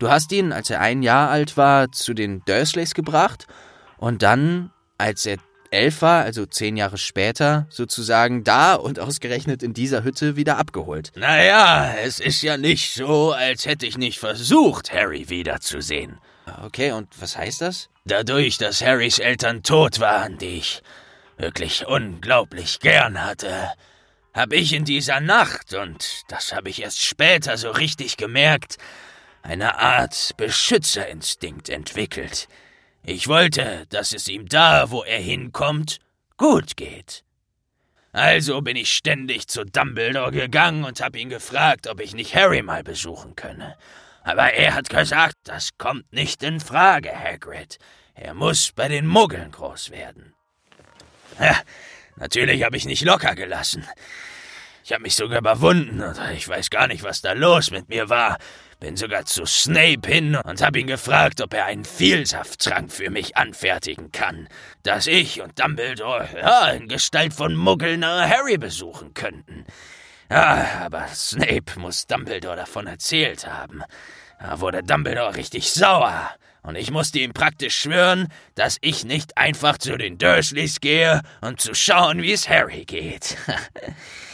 du 0.00 0.10
hast 0.10 0.32
ihn, 0.32 0.52
als 0.52 0.70
er 0.70 0.80
ein 0.80 1.04
Jahr 1.04 1.30
alt 1.30 1.56
war, 1.56 1.92
zu 1.92 2.14
den 2.14 2.42
Dursleys 2.46 2.94
gebracht 2.94 3.46
und 3.98 4.24
dann 4.24 4.72
als 4.98 5.26
er 5.26 5.38
elf 5.70 6.02
war, 6.02 6.24
also 6.24 6.46
zehn 6.46 6.76
Jahre 6.76 6.98
später, 6.98 7.66
sozusagen 7.70 8.44
da 8.44 8.74
und 8.74 8.98
ausgerechnet 8.98 9.62
in 9.62 9.74
dieser 9.74 10.02
Hütte 10.02 10.36
wieder 10.36 10.58
abgeholt. 10.58 11.12
Naja, 11.14 11.94
es 12.02 12.20
ist 12.20 12.42
ja 12.42 12.56
nicht 12.56 12.94
so, 12.94 13.32
als 13.32 13.66
hätte 13.66 13.86
ich 13.86 13.98
nicht 13.98 14.18
versucht, 14.18 14.92
Harry 14.92 15.28
wiederzusehen. 15.28 16.18
Okay, 16.64 16.92
und 16.92 17.08
was 17.20 17.36
heißt 17.36 17.60
das? 17.60 17.90
Dadurch, 18.04 18.56
dass 18.58 18.82
Harrys 18.82 19.18
Eltern 19.18 19.62
tot 19.62 20.00
waren, 20.00 20.38
die 20.38 20.58
ich 20.58 20.82
wirklich 21.36 21.86
unglaublich 21.86 22.80
gern 22.80 23.22
hatte, 23.22 23.70
habe 24.34 24.56
ich 24.56 24.72
in 24.72 24.84
dieser 24.84 25.20
Nacht, 25.20 25.74
und 25.74 26.22
das 26.28 26.54
habe 26.54 26.70
ich 26.70 26.82
erst 26.82 27.02
später 27.02 27.56
so 27.58 27.70
richtig 27.70 28.16
gemerkt, 28.16 28.76
eine 29.42 29.78
Art 29.78 30.32
Beschützerinstinkt 30.36 31.68
entwickelt. 31.68 32.48
Ich 33.10 33.26
wollte, 33.26 33.86
dass 33.88 34.12
es 34.12 34.28
ihm 34.28 34.50
da, 34.50 34.90
wo 34.90 35.02
er 35.02 35.18
hinkommt, 35.18 35.98
gut 36.36 36.76
geht. 36.76 37.24
Also 38.12 38.60
bin 38.60 38.76
ich 38.76 38.92
ständig 38.92 39.48
zu 39.48 39.64
Dumbledore 39.64 40.30
gegangen 40.30 40.84
und 40.84 41.00
habe 41.00 41.18
ihn 41.18 41.30
gefragt, 41.30 41.86
ob 41.86 42.00
ich 42.00 42.14
nicht 42.14 42.34
Harry 42.34 42.60
mal 42.60 42.82
besuchen 42.82 43.34
könne. 43.34 43.78
Aber 44.24 44.52
er 44.52 44.74
hat 44.74 44.90
gesagt, 44.90 45.36
das 45.44 45.70
kommt 45.78 46.12
nicht 46.12 46.42
in 46.42 46.60
Frage, 46.60 47.18
Hagrid. 47.18 47.78
Er 48.12 48.34
muss 48.34 48.72
bei 48.72 48.88
den 48.88 49.06
Muggeln 49.06 49.52
groß 49.52 49.90
werden. 49.90 50.34
Ja, 51.40 51.56
natürlich 52.16 52.62
habe 52.62 52.76
ich 52.76 52.84
nicht 52.84 53.04
locker 53.04 53.34
gelassen. 53.34 53.88
Ich 54.84 54.92
habe 54.92 55.02
mich 55.02 55.16
sogar 55.16 55.38
überwunden 55.38 56.02
und 56.02 56.18
ich 56.34 56.46
weiß 56.46 56.68
gar 56.68 56.86
nicht, 56.86 57.04
was 57.04 57.22
da 57.22 57.32
los 57.32 57.70
mit 57.70 57.88
mir 57.88 58.10
war. 58.10 58.36
Bin 58.80 58.96
sogar 58.96 59.24
zu 59.24 59.44
Snape 59.44 60.06
hin 60.06 60.36
und 60.36 60.62
habe 60.62 60.78
ihn 60.78 60.86
gefragt, 60.86 61.40
ob 61.40 61.52
er 61.52 61.64
einen 61.64 61.84
Vielsafttrank 61.84 62.92
für 62.92 63.10
mich 63.10 63.36
anfertigen 63.36 64.12
kann, 64.12 64.48
dass 64.84 65.08
ich 65.08 65.40
und 65.40 65.58
Dumbledore 65.58 66.28
ja, 66.40 66.68
in 66.68 66.86
Gestalt 66.86 67.34
von 67.34 67.56
Muggeln 67.56 68.04
Harry 68.04 68.56
besuchen 68.56 69.14
könnten. 69.14 69.64
Ja, 70.30 70.82
aber 70.84 71.08
Snape 71.08 71.78
muss 71.78 72.06
Dumbledore 72.06 72.54
davon 72.54 72.86
erzählt 72.86 73.48
haben. 73.48 73.82
Da 74.38 74.60
wurde 74.60 74.84
Dumbledore 74.84 75.34
richtig 75.34 75.72
sauer. 75.72 76.30
Und 76.62 76.76
ich 76.76 76.92
musste 76.92 77.18
ihm 77.18 77.32
praktisch 77.32 77.76
schwören, 77.76 78.28
dass 78.54 78.78
ich 78.80 79.04
nicht 79.04 79.36
einfach 79.38 79.78
zu 79.78 79.96
den 79.96 80.18
Dursleys 80.18 80.80
gehe, 80.80 81.22
um 81.40 81.58
zu 81.58 81.74
schauen, 81.74 82.22
wie 82.22 82.32
es 82.32 82.48
Harry 82.48 82.84
geht. 82.84 83.36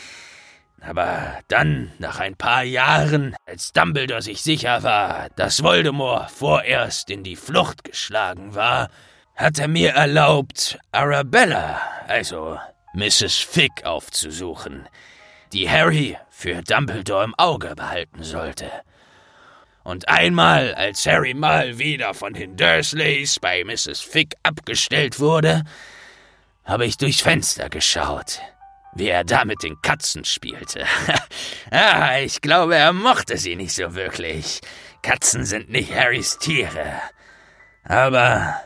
Aber 0.86 1.38
dann, 1.48 1.92
nach 1.98 2.20
ein 2.20 2.36
paar 2.36 2.62
Jahren, 2.62 3.34
als 3.46 3.72
Dumbledore 3.72 4.20
sich 4.20 4.42
sicher 4.42 4.82
war, 4.82 5.30
dass 5.36 5.62
Voldemort 5.62 6.30
vorerst 6.30 7.10
in 7.10 7.24
die 7.24 7.36
Flucht 7.36 7.84
geschlagen 7.84 8.54
war, 8.54 8.90
hat 9.34 9.58
er 9.58 9.68
mir 9.68 9.90
erlaubt, 9.92 10.78
Arabella, 10.92 11.80
also 12.06 12.58
Mrs. 12.92 13.38
Fick, 13.38 13.84
aufzusuchen, 13.84 14.86
die 15.52 15.68
Harry 15.68 16.18
für 16.28 16.62
Dumbledore 16.62 17.24
im 17.24 17.34
Auge 17.36 17.74
behalten 17.74 18.22
sollte. 18.22 18.70
Und 19.84 20.08
einmal, 20.08 20.74
als 20.74 21.06
Harry 21.06 21.34
mal 21.34 21.78
wieder 21.78 22.14
von 22.14 22.34
den 22.34 22.56
Dursleys 22.56 23.40
bei 23.40 23.64
Mrs. 23.64 24.00
Fick 24.00 24.34
abgestellt 24.42 25.18
wurde, 25.18 25.64
habe 26.64 26.86
ich 26.86 26.96
durchs 26.98 27.20
Fenster 27.20 27.68
geschaut 27.68 28.40
wie 28.94 29.08
er 29.08 29.24
da 29.24 29.44
mit 29.44 29.62
den 29.62 29.80
Katzen 29.82 30.24
spielte. 30.24 30.84
ah, 31.70 32.18
ich 32.18 32.40
glaube, 32.40 32.76
er 32.76 32.92
mochte 32.92 33.36
sie 33.36 33.56
nicht 33.56 33.74
so 33.74 33.94
wirklich. 33.94 34.60
Katzen 35.02 35.44
sind 35.44 35.70
nicht 35.70 35.94
Harrys 35.94 36.38
Tiere. 36.38 37.00
Aber 37.84 38.60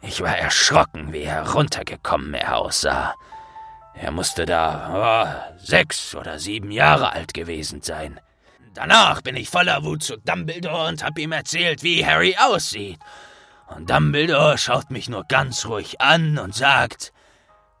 ich 0.00 0.20
war 0.20 0.36
erschrocken, 0.36 1.12
wie 1.12 1.26
heruntergekommen 1.26 2.34
er 2.34 2.56
aussah. 2.56 3.14
Er 3.94 4.10
musste 4.10 4.46
da 4.46 5.44
oh, 5.52 5.56
sechs 5.58 6.14
oder 6.14 6.38
sieben 6.38 6.70
Jahre 6.70 7.12
alt 7.12 7.34
gewesen 7.34 7.82
sein. 7.82 8.18
Danach 8.74 9.20
bin 9.20 9.36
ich 9.36 9.50
voller 9.50 9.84
Wut 9.84 10.02
zu 10.02 10.16
Dumbledore 10.16 10.88
und 10.88 11.04
hab 11.04 11.18
ihm 11.18 11.32
erzählt, 11.32 11.82
wie 11.82 12.06
Harry 12.06 12.36
aussieht. 12.38 12.98
Und 13.68 13.90
Dumbledore 13.90 14.56
schaut 14.56 14.90
mich 14.90 15.08
nur 15.08 15.24
ganz 15.24 15.66
ruhig 15.66 16.00
an 16.00 16.38
und 16.38 16.54
sagt, 16.54 17.12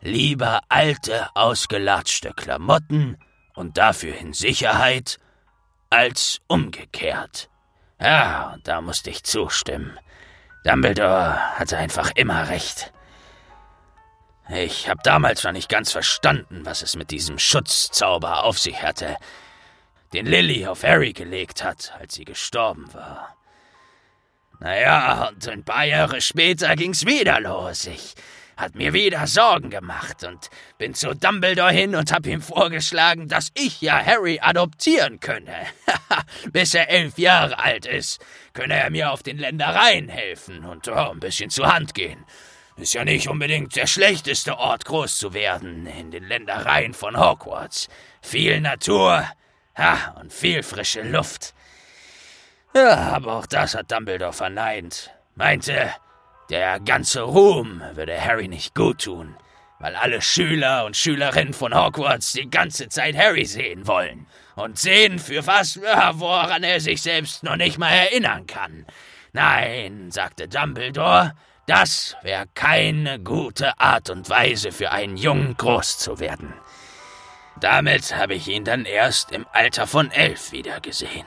Lieber 0.04 0.62
alte, 0.68 1.28
ausgelatschte 1.34 2.32
Klamotten 2.34 3.16
und 3.54 3.78
dafür 3.78 4.16
in 4.16 4.32
Sicherheit, 4.32 5.18
als 5.90 6.40
umgekehrt. 6.48 7.48
Ja, 8.00 8.56
da 8.64 8.80
musste 8.80 9.10
ich 9.10 9.22
zustimmen. 9.22 9.96
Dumbledore 10.64 11.56
hatte 11.56 11.78
einfach 11.78 12.10
immer 12.16 12.48
recht. 12.48 12.92
Ich 14.48 14.88
habe 14.88 15.00
damals 15.04 15.44
noch 15.44 15.52
nicht 15.52 15.68
ganz 15.68 15.92
verstanden, 15.92 16.66
was 16.66 16.82
es 16.82 16.96
mit 16.96 17.12
diesem 17.12 17.38
Schutzzauber 17.38 18.42
auf 18.42 18.58
sich 18.58 18.82
hatte, 18.82 19.16
den 20.12 20.26
Lily 20.26 20.66
auf 20.66 20.82
Harry 20.82 21.12
gelegt 21.12 21.62
hat, 21.62 21.94
als 22.00 22.14
sie 22.14 22.24
gestorben 22.24 22.92
war. 22.92 23.36
Naja, 24.58 25.28
und 25.28 25.46
ein 25.48 25.64
paar 25.64 25.84
Jahre 25.84 26.20
später 26.20 26.74
ging's 26.74 27.06
wieder 27.06 27.38
los. 27.40 27.86
Ich 27.86 28.14
hat 28.62 28.76
mir 28.76 28.92
wieder 28.92 29.26
Sorgen 29.26 29.70
gemacht 29.70 30.22
und 30.22 30.48
bin 30.78 30.94
zu 30.94 31.14
Dumbledore 31.14 31.72
hin 31.72 31.96
und 31.96 32.12
hab 32.12 32.26
ihm 32.26 32.40
vorgeschlagen, 32.40 33.26
dass 33.26 33.50
ich 33.54 33.80
ja 33.80 34.02
Harry 34.02 34.38
adoptieren 34.40 35.18
könne. 35.18 35.66
Bis 36.52 36.72
er 36.72 36.88
elf 36.88 37.18
Jahre 37.18 37.58
alt 37.58 37.86
ist, 37.86 38.24
könne 38.52 38.74
er 38.74 38.88
mir 38.90 39.10
auf 39.10 39.24
den 39.24 39.38
Ländereien 39.38 40.08
helfen 40.08 40.64
und 40.64 40.86
oh, 40.86 41.10
ein 41.10 41.18
bisschen 41.18 41.50
zur 41.50 41.74
Hand 41.74 41.92
gehen. 41.94 42.24
Ist 42.76 42.94
ja 42.94 43.04
nicht 43.04 43.28
unbedingt 43.28 43.74
der 43.74 43.88
schlechteste 43.88 44.56
Ort, 44.56 44.84
groß 44.84 45.18
zu 45.18 45.34
werden, 45.34 45.86
in 45.86 46.12
den 46.12 46.24
Ländereien 46.24 46.94
von 46.94 47.18
Hogwarts. 47.18 47.88
Viel 48.22 48.60
Natur, 48.60 49.26
ha, 49.76 50.16
und 50.20 50.32
viel 50.32 50.62
frische 50.62 51.02
Luft. 51.02 51.52
Ja, 52.74 53.10
aber 53.12 53.34
auch 53.34 53.46
das 53.46 53.74
hat 53.74 53.90
Dumbledore 53.90 54.32
verneint. 54.32 55.10
Meinte, 55.34 55.92
der 56.52 56.80
ganze 56.80 57.22
Ruhm 57.22 57.80
würde 57.94 58.22
Harry 58.22 58.46
nicht 58.46 58.74
gut 58.74 59.04
tun, 59.04 59.36
weil 59.78 59.96
alle 59.96 60.20
Schüler 60.20 60.84
und 60.84 60.98
Schülerinnen 60.98 61.54
von 61.54 61.74
Hogwarts 61.74 62.32
die 62.32 62.50
ganze 62.50 62.90
Zeit 62.90 63.16
Harry 63.16 63.46
sehen 63.46 63.86
wollen. 63.86 64.26
Und 64.54 64.78
sehen, 64.78 65.18
für 65.18 65.46
was, 65.46 65.80
woran 65.80 66.62
er 66.62 66.78
sich 66.78 67.00
selbst 67.00 67.42
noch 67.42 67.56
nicht 67.56 67.78
mal 67.78 67.88
erinnern 67.88 68.46
kann. 68.46 68.84
Nein, 69.32 70.10
sagte 70.10 70.46
Dumbledore, 70.46 71.32
das 71.66 72.16
wäre 72.20 72.44
keine 72.54 73.18
gute 73.18 73.80
Art 73.80 74.10
und 74.10 74.28
Weise 74.28 74.72
für 74.72 74.90
einen 74.90 75.16
Jungen 75.16 75.56
groß 75.56 75.96
zu 75.96 76.20
werden. 76.20 76.52
Damit 77.60 78.14
habe 78.14 78.34
ich 78.34 78.46
ihn 78.46 78.64
dann 78.64 78.84
erst 78.84 79.32
im 79.32 79.46
Alter 79.52 79.86
von 79.86 80.10
elf 80.10 80.52
wiedergesehen. 80.52 81.24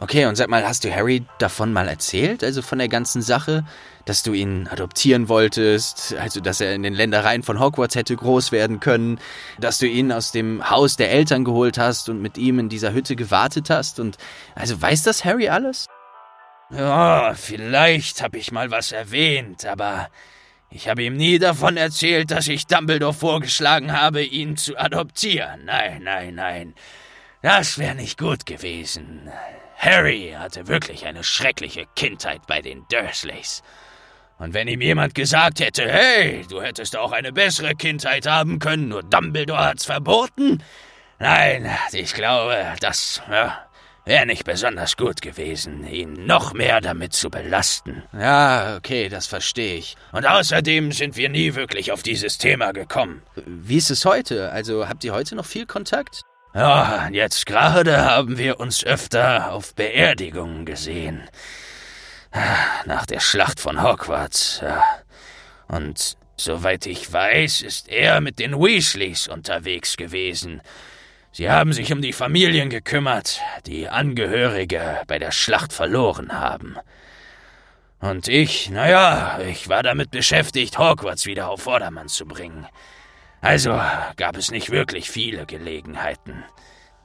Okay, 0.00 0.26
und 0.26 0.36
sag 0.36 0.48
mal, 0.48 0.64
hast 0.64 0.84
du 0.84 0.94
Harry 0.94 1.26
davon 1.38 1.72
mal 1.72 1.88
erzählt, 1.88 2.44
also 2.44 2.62
von 2.62 2.78
der 2.78 2.86
ganzen 2.86 3.20
Sache? 3.20 3.64
Dass 4.08 4.22
du 4.22 4.32
ihn 4.32 4.66
adoptieren 4.68 5.28
wolltest, 5.28 6.14
also 6.18 6.40
dass 6.40 6.62
er 6.62 6.74
in 6.74 6.82
den 6.82 6.94
Ländereien 6.94 7.42
von 7.42 7.60
Hogwarts 7.60 7.94
hätte 7.94 8.16
groß 8.16 8.52
werden 8.52 8.80
können, 8.80 9.20
dass 9.58 9.78
du 9.78 9.86
ihn 9.86 10.12
aus 10.12 10.32
dem 10.32 10.70
Haus 10.70 10.96
der 10.96 11.10
Eltern 11.10 11.44
geholt 11.44 11.76
hast 11.76 12.08
und 12.08 12.22
mit 12.22 12.38
ihm 12.38 12.58
in 12.58 12.70
dieser 12.70 12.94
Hütte 12.94 13.16
gewartet 13.16 13.68
hast 13.68 14.00
und 14.00 14.16
also 14.54 14.80
weiß 14.80 15.02
das 15.02 15.26
Harry 15.26 15.50
alles? 15.50 15.88
Ja, 16.70 17.34
vielleicht 17.34 18.22
habe 18.22 18.38
ich 18.38 18.50
mal 18.50 18.70
was 18.70 18.92
erwähnt, 18.92 19.66
aber 19.66 20.08
ich 20.70 20.88
habe 20.88 21.02
ihm 21.02 21.16
nie 21.16 21.38
davon 21.38 21.76
erzählt, 21.76 22.30
dass 22.30 22.48
ich 22.48 22.66
Dumbledore 22.66 23.12
vorgeschlagen 23.12 23.92
habe, 23.92 24.22
ihn 24.22 24.56
zu 24.56 24.78
adoptieren. 24.78 25.66
Nein, 25.66 26.02
nein, 26.02 26.34
nein. 26.34 26.74
Das 27.42 27.78
wäre 27.78 27.94
nicht 27.94 28.18
gut 28.18 28.46
gewesen. 28.46 29.30
Harry 29.76 30.34
hatte 30.36 30.66
wirklich 30.66 31.06
eine 31.06 31.24
schreckliche 31.24 31.84
Kindheit 31.94 32.46
bei 32.46 32.62
den 32.62 32.86
Dursleys. 32.90 33.62
Und 34.38 34.54
wenn 34.54 34.68
ihm 34.68 34.80
jemand 34.80 35.14
gesagt 35.14 35.58
hätte, 35.58 35.90
hey, 35.90 36.46
du 36.48 36.62
hättest 36.62 36.96
auch 36.96 37.10
eine 37.10 37.32
bessere 37.32 37.74
Kindheit 37.74 38.26
haben 38.26 38.60
können, 38.60 38.88
nur 38.88 39.02
Dumbledore 39.02 39.64
hat's 39.64 39.84
verboten? 39.84 40.62
Nein, 41.18 41.68
ich 41.92 42.14
glaube, 42.14 42.56
das 42.80 43.20
ja, 43.28 43.58
wäre 44.04 44.26
nicht 44.26 44.44
besonders 44.44 44.96
gut 44.96 45.22
gewesen, 45.22 45.84
ihn 45.88 46.26
noch 46.26 46.54
mehr 46.54 46.80
damit 46.80 47.14
zu 47.14 47.30
belasten. 47.30 48.04
Ja, 48.12 48.76
okay, 48.76 49.08
das 49.08 49.26
verstehe 49.26 49.74
ich. 49.74 49.96
Und 50.12 50.24
außerdem 50.24 50.92
sind 50.92 51.16
wir 51.16 51.28
nie 51.28 51.56
wirklich 51.56 51.90
auf 51.90 52.04
dieses 52.04 52.38
Thema 52.38 52.72
gekommen. 52.72 53.22
Wie 53.44 53.78
ist 53.78 53.90
es 53.90 54.04
heute? 54.04 54.52
Also 54.52 54.88
habt 54.88 55.02
ihr 55.02 55.12
heute 55.12 55.34
noch 55.34 55.46
viel 55.46 55.66
Kontakt? 55.66 56.22
Ja, 56.54 57.08
jetzt 57.10 57.44
gerade 57.46 58.04
haben 58.04 58.38
wir 58.38 58.60
uns 58.60 58.84
öfter 58.84 59.52
auf 59.52 59.74
Beerdigungen 59.74 60.64
gesehen. 60.64 61.28
Nach 62.32 63.06
der 63.06 63.20
Schlacht 63.20 63.60
von 63.60 63.82
Hogwarts. 63.82 64.62
Und 65.68 66.16
soweit 66.36 66.86
ich 66.86 67.12
weiß, 67.12 67.62
ist 67.62 67.88
er 67.88 68.20
mit 68.20 68.38
den 68.38 68.58
Weasleys 68.58 69.28
unterwegs 69.28 69.96
gewesen. 69.96 70.62
Sie 71.32 71.50
haben 71.50 71.72
sich 71.72 71.92
um 71.92 72.02
die 72.02 72.12
Familien 72.12 72.70
gekümmert, 72.70 73.40
die 73.66 73.88
Angehörige 73.88 75.02
bei 75.06 75.18
der 75.18 75.30
Schlacht 75.30 75.72
verloren 75.72 76.32
haben. 76.32 76.76
Und 78.00 78.28
ich, 78.28 78.70
naja, 78.70 79.40
ich 79.40 79.68
war 79.68 79.82
damit 79.82 80.10
beschäftigt, 80.10 80.78
Hogwarts 80.78 81.26
wieder 81.26 81.48
auf 81.48 81.62
Vordermann 81.62 82.08
zu 82.08 82.26
bringen. 82.26 82.66
Also 83.40 83.80
gab 84.16 84.36
es 84.36 84.50
nicht 84.50 84.70
wirklich 84.70 85.10
viele 85.10 85.46
Gelegenheiten. 85.46 86.44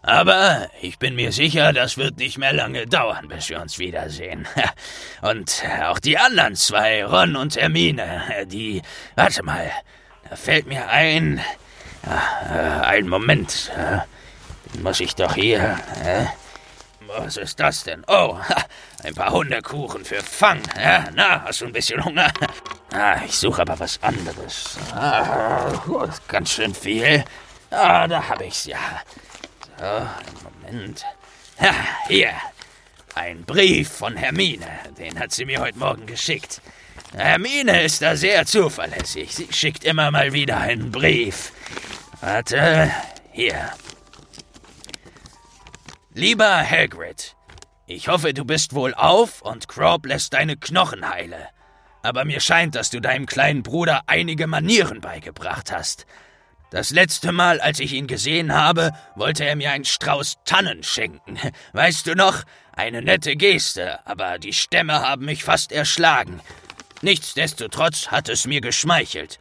Aber 0.06 0.68
ich 0.82 1.00
bin 1.00 1.16
mir 1.16 1.32
sicher, 1.32 1.72
das 1.72 1.98
wird 1.98 2.18
nicht 2.18 2.38
mehr 2.38 2.52
lange 2.52 2.86
dauern, 2.86 3.30
bis 3.30 3.48
wir 3.48 3.62
uns 3.62 3.80
wiedersehen. 3.80 4.46
Und 5.22 5.64
auch 5.82 5.98
die 5.98 6.18
anderen 6.18 6.56
zwei, 6.56 7.06
Ron 7.06 7.38
und 7.38 7.56
Hermine, 7.56 8.22
die. 8.48 8.82
Warte 9.16 9.44
mal, 9.44 9.72
da 10.30 10.36
fällt 10.36 10.68
mir 10.68 10.90
ein. 10.90 11.40
Ja, 12.06 12.82
äh, 12.82 12.86
einen 12.86 13.08
Moment. 13.08 13.72
Den 14.74 14.84
muss 14.84 15.00
ich 15.00 15.16
doch 15.16 15.36
hier. 15.36 15.80
Äh, 16.04 16.26
was 17.08 17.38
ist 17.38 17.62
das 17.62 17.86
denn? 17.86 18.04
Oh, 18.08 18.38
ein 19.04 19.16
paar 19.16 19.32
Hundekuchen 19.32 20.04
für 20.04 20.22
Fang. 20.22 20.62
Na, 21.14 21.44
hast 21.46 21.62
du 21.62 21.66
ein 21.66 21.74
bisschen 21.74 22.04
Hunger? 22.04 22.32
Ah, 22.96 23.16
ich 23.26 23.36
suche 23.36 23.64
aber 23.64 23.80
was 23.80 23.98
anderes. 24.04 24.78
Ah, 24.94 25.72
ganz 26.28 26.52
schön 26.52 26.76
viel. 26.76 27.26
Ah, 27.72 28.08
da 28.08 28.30
habe 28.30 28.46
ich's 28.46 28.66
ja. 28.66 28.78
Einen 29.84 30.64
Moment. 30.72 31.06
Ja, 31.60 31.74
hier. 32.08 32.32
Ein 33.16 33.44
Brief 33.44 33.90
von 33.90 34.16
Hermine. 34.16 34.66
Den 34.98 35.20
hat 35.20 35.34
sie 35.34 35.44
mir 35.44 35.60
heute 35.60 35.78
Morgen 35.78 36.06
geschickt. 36.06 36.62
Hermine 37.14 37.84
ist 37.84 38.02
da 38.02 38.16
sehr 38.16 38.46
zuverlässig. 38.46 39.36
Sie 39.36 39.52
schickt 39.52 39.84
immer 39.84 40.10
mal 40.10 40.32
wieder 40.32 40.58
einen 40.58 40.90
Brief. 40.90 41.52
Warte, 42.22 42.92
hier. 43.34 43.72
Lieber 46.14 46.64
Hagrid, 46.64 47.36
ich 47.86 48.08
hoffe, 48.08 48.34
du 48.34 48.46
bist 48.46 48.74
wohl 48.74 48.94
auf 48.94 49.42
und 49.42 49.68
Crop 49.68 50.06
lässt 50.06 50.34
deine 50.34 50.56
Knochen 50.56 51.10
heile. 51.10 51.50
Aber 52.04 52.24
mir 52.24 52.40
scheint, 52.40 52.76
dass 52.76 52.90
du 52.90 53.02
deinem 53.02 53.26
kleinen 53.26 53.64
Bruder 53.64 54.04
einige 54.08 54.48
Manieren 54.48 55.02
beigebracht 55.02 55.72
hast. 55.72 56.06
Das 56.74 56.90
letzte 56.90 57.32
Mal, 57.32 57.62
als 57.62 57.80
ich 57.80 57.94
ihn 57.94 58.08
gesehen 58.08 58.52
habe, 58.52 58.94
wollte 59.14 59.46
er 59.46 59.56
mir 59.56 59.70
einen 59.70 59.86
Strauß 59.86 60.40
Tannen 60.44 60.82
schenken. 60.82 61.38
Weißt 61.74 62.08
du 62.08 62.16
noch? 62.16 62.46
Eine 62.76 63.04
nette 63.04 63.36
Geste, 63.36 64.00
aber 64.08 64.40
die 64.40 64.54
Stämme 64.54 65.08
haben 65.08 65.26
mich 65.26 65.44
fast 65.44 65.72
erschlagen. 65.72 66.42
Nichtsdestotrotz 67.04 68.08
hat 68.08 68.28
es 68.28 68.48
mir 68.48 68.60
geschmeichelt. 68.60 69.38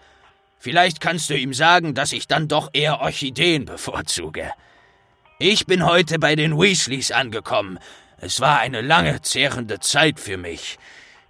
Vielleicht 0.59 1.01
kannst 1.01 1.31
du 1.31 1.35
ihm 1.35 1.55
sagen, 1.55 1.95
dass 1.95 2.13
ich 2.13 2.29
dann 2.29 2.49
doch 2.49 2.69
eher 2.75 3.01
Orchideen 3.01 3.65
bevorzuge. 3.65 4.53
Ich 5.39 5.65
bin 5.65 5.87
heute 5.87 6.19
bei 6.19 6.37
den 6.37 6.61
Weasleys 6.61 7.13
angekommen. 7.13 7.79
Es 8.19 8.43
war 8.43 8.59
eine 8.59 8.83
lange, 8.83 9.23
zehrende 9.23 9.81
Zeit 9.81 10.21
für 10.21 10.37
mich. 10.37 10.79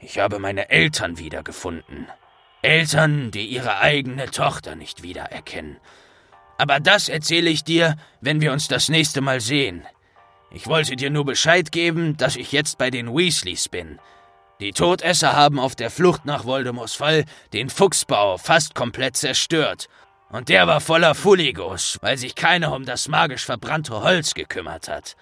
Ich 0.01 0.19
habe 0.19 0.41
meine 0.41 0.69
Eltern 0.69 1.19
wiedergefunden. 1.19 2.09
Eltern, 2.63 3.33
die 3.33 3.47
ihre 3.47 3.79
eigene 3.81 4.31
Tochter 4.31 4.77
nicht 4.77 5.03
wiedererkennen. 5.03 5.79
Aber 6.59 6.79
das 6.79 7.09
erzähle 7.09 7.51
ich 7.51 7.65
dir, 7.65 7.97
wenn 8.21 8.41
wir 8.41 8.53
uns 8.53 8.69
das 8.69 8.89
nächste 8.89 9.21
Mal 9.21 9.41
sehen. 9.41 9.85
Ich 10.53 10.69
wollte 10.69 10.95
dir 10.95 11.11
nur 11.11 11.25
Bescheid 11.25 11.73
geben, 11.73 12.17
dass 12.17 12.37
ich 12.37 12.53
jetzt 12.53 12.79
bei 12.79 12.91
den 12.91 13.13
Weasleys 13.13 13.69
bin. 13.69 13.99
Die 14.61 14.71
Todesser 14.73 15.35
haben 15.35 15.59
auf 15.59 15.75
der 15.75 15.91
Flucht 15.91 16.25
nach 16.25 16.45
Voldemorts 16.45 16.95
Fall 16.95 17.25
den 17.53 17.69
Fuchsbau 17.69 18.39
fast 18.39 18.77
komplett 18.77 19.17
zerstört. 19.17 19.89
Und 20.31 20.49
der 20.49 20.69
war 20.69 20.81
voller 20.81 21.17
Fuligos, 21.17 21.99
weil 22.01 22.17
sich 22.17 22.37
keiner 22.37 22.73
um 22.73 22.85
das 22.85 23.09
magisch 23.09 23.45
verbrannte 23.45 24.03
Holz 24.03 24.35
gekümmert 24.35 24.89
hat. 24.89 25.17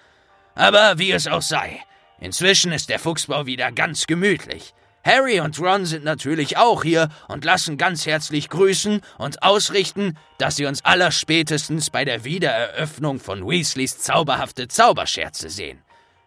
Aber 0.53 0.99
wie 0.99 1.11
es 1.11 1.27
auch 1.27 1.41
sei, 1.41 1.81
inzwischen 2.19 2.71
ist 2.71 2.89
der 2.89 2.99
Fuchsbau 2.99 3.47
wieder 3.47 3.71
ganz 3.71 4.05
gemütlich. 4.05 4.75
Harry 5.03 5.39
und 5.39 5.59
Ron 5.59 5.85
sind 5.85 6.03
natürlich 6.03 6.57
auch 6.57 6.83
hier 6.83 7.09
und 7.27 7.43
lassen 7.43 7.77
ganz 7.77 8.05
herzlich 8.05 8.49
grüßen 8.49 9.01
und 9.17 9.41
ausrichten, 9.41 10.17
dass 10.37 10.57
sie 10.57 10.65
uns 10.65 10.85
allerspätestens 10.85 11.89
bei 11.89 12.05
der 12.05 12.23
Wiedereröffnung 12.23 13.19
von 13.19 13.47
Weasleys 13.47 13.97
zauberhafte 13.97 14.67
Zauberscherze 14.67 15.49
sehen. 15.49 15.81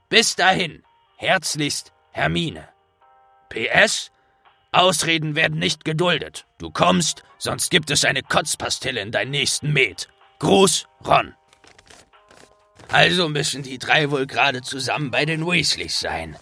Bis 0.09 0.35
dahin, 0.35 0.83
herzlichst 1.17 1.93
Hermine. 2.11 2.69
PS? 3.49 4.11
Ausreden 4.73 5.37
werden 5.37 5.61
nicht 5.61 5.85
geduldet. 5.85 6.47
Du 6.59 6.71
kommst, 6.71 7.23
sonst 7.39 7.71
gibt 7.71 7.93
es 7.93 8.05
eine 8.05 8.23
Kotzpastille 8.23 9.01
in 9.01 9.13
deinen 9.13 9.31
nächsten 9.31 9.73
Met. 9.73 10.09
Gruß, 10.41 10.87
Ron. 11.07 11.35
Also 12.89 13.29
müssen 13.29 13.63
die 13.63 13.79
drei 13.79 14.11
wohl 14.11 14.27
gerade 14.27 14.63
zusammen 14.63 15.11
bei 15.11 15.25
den 15.25 15.47
Weasleys 15.47 16.01
sein. 16.01 16.37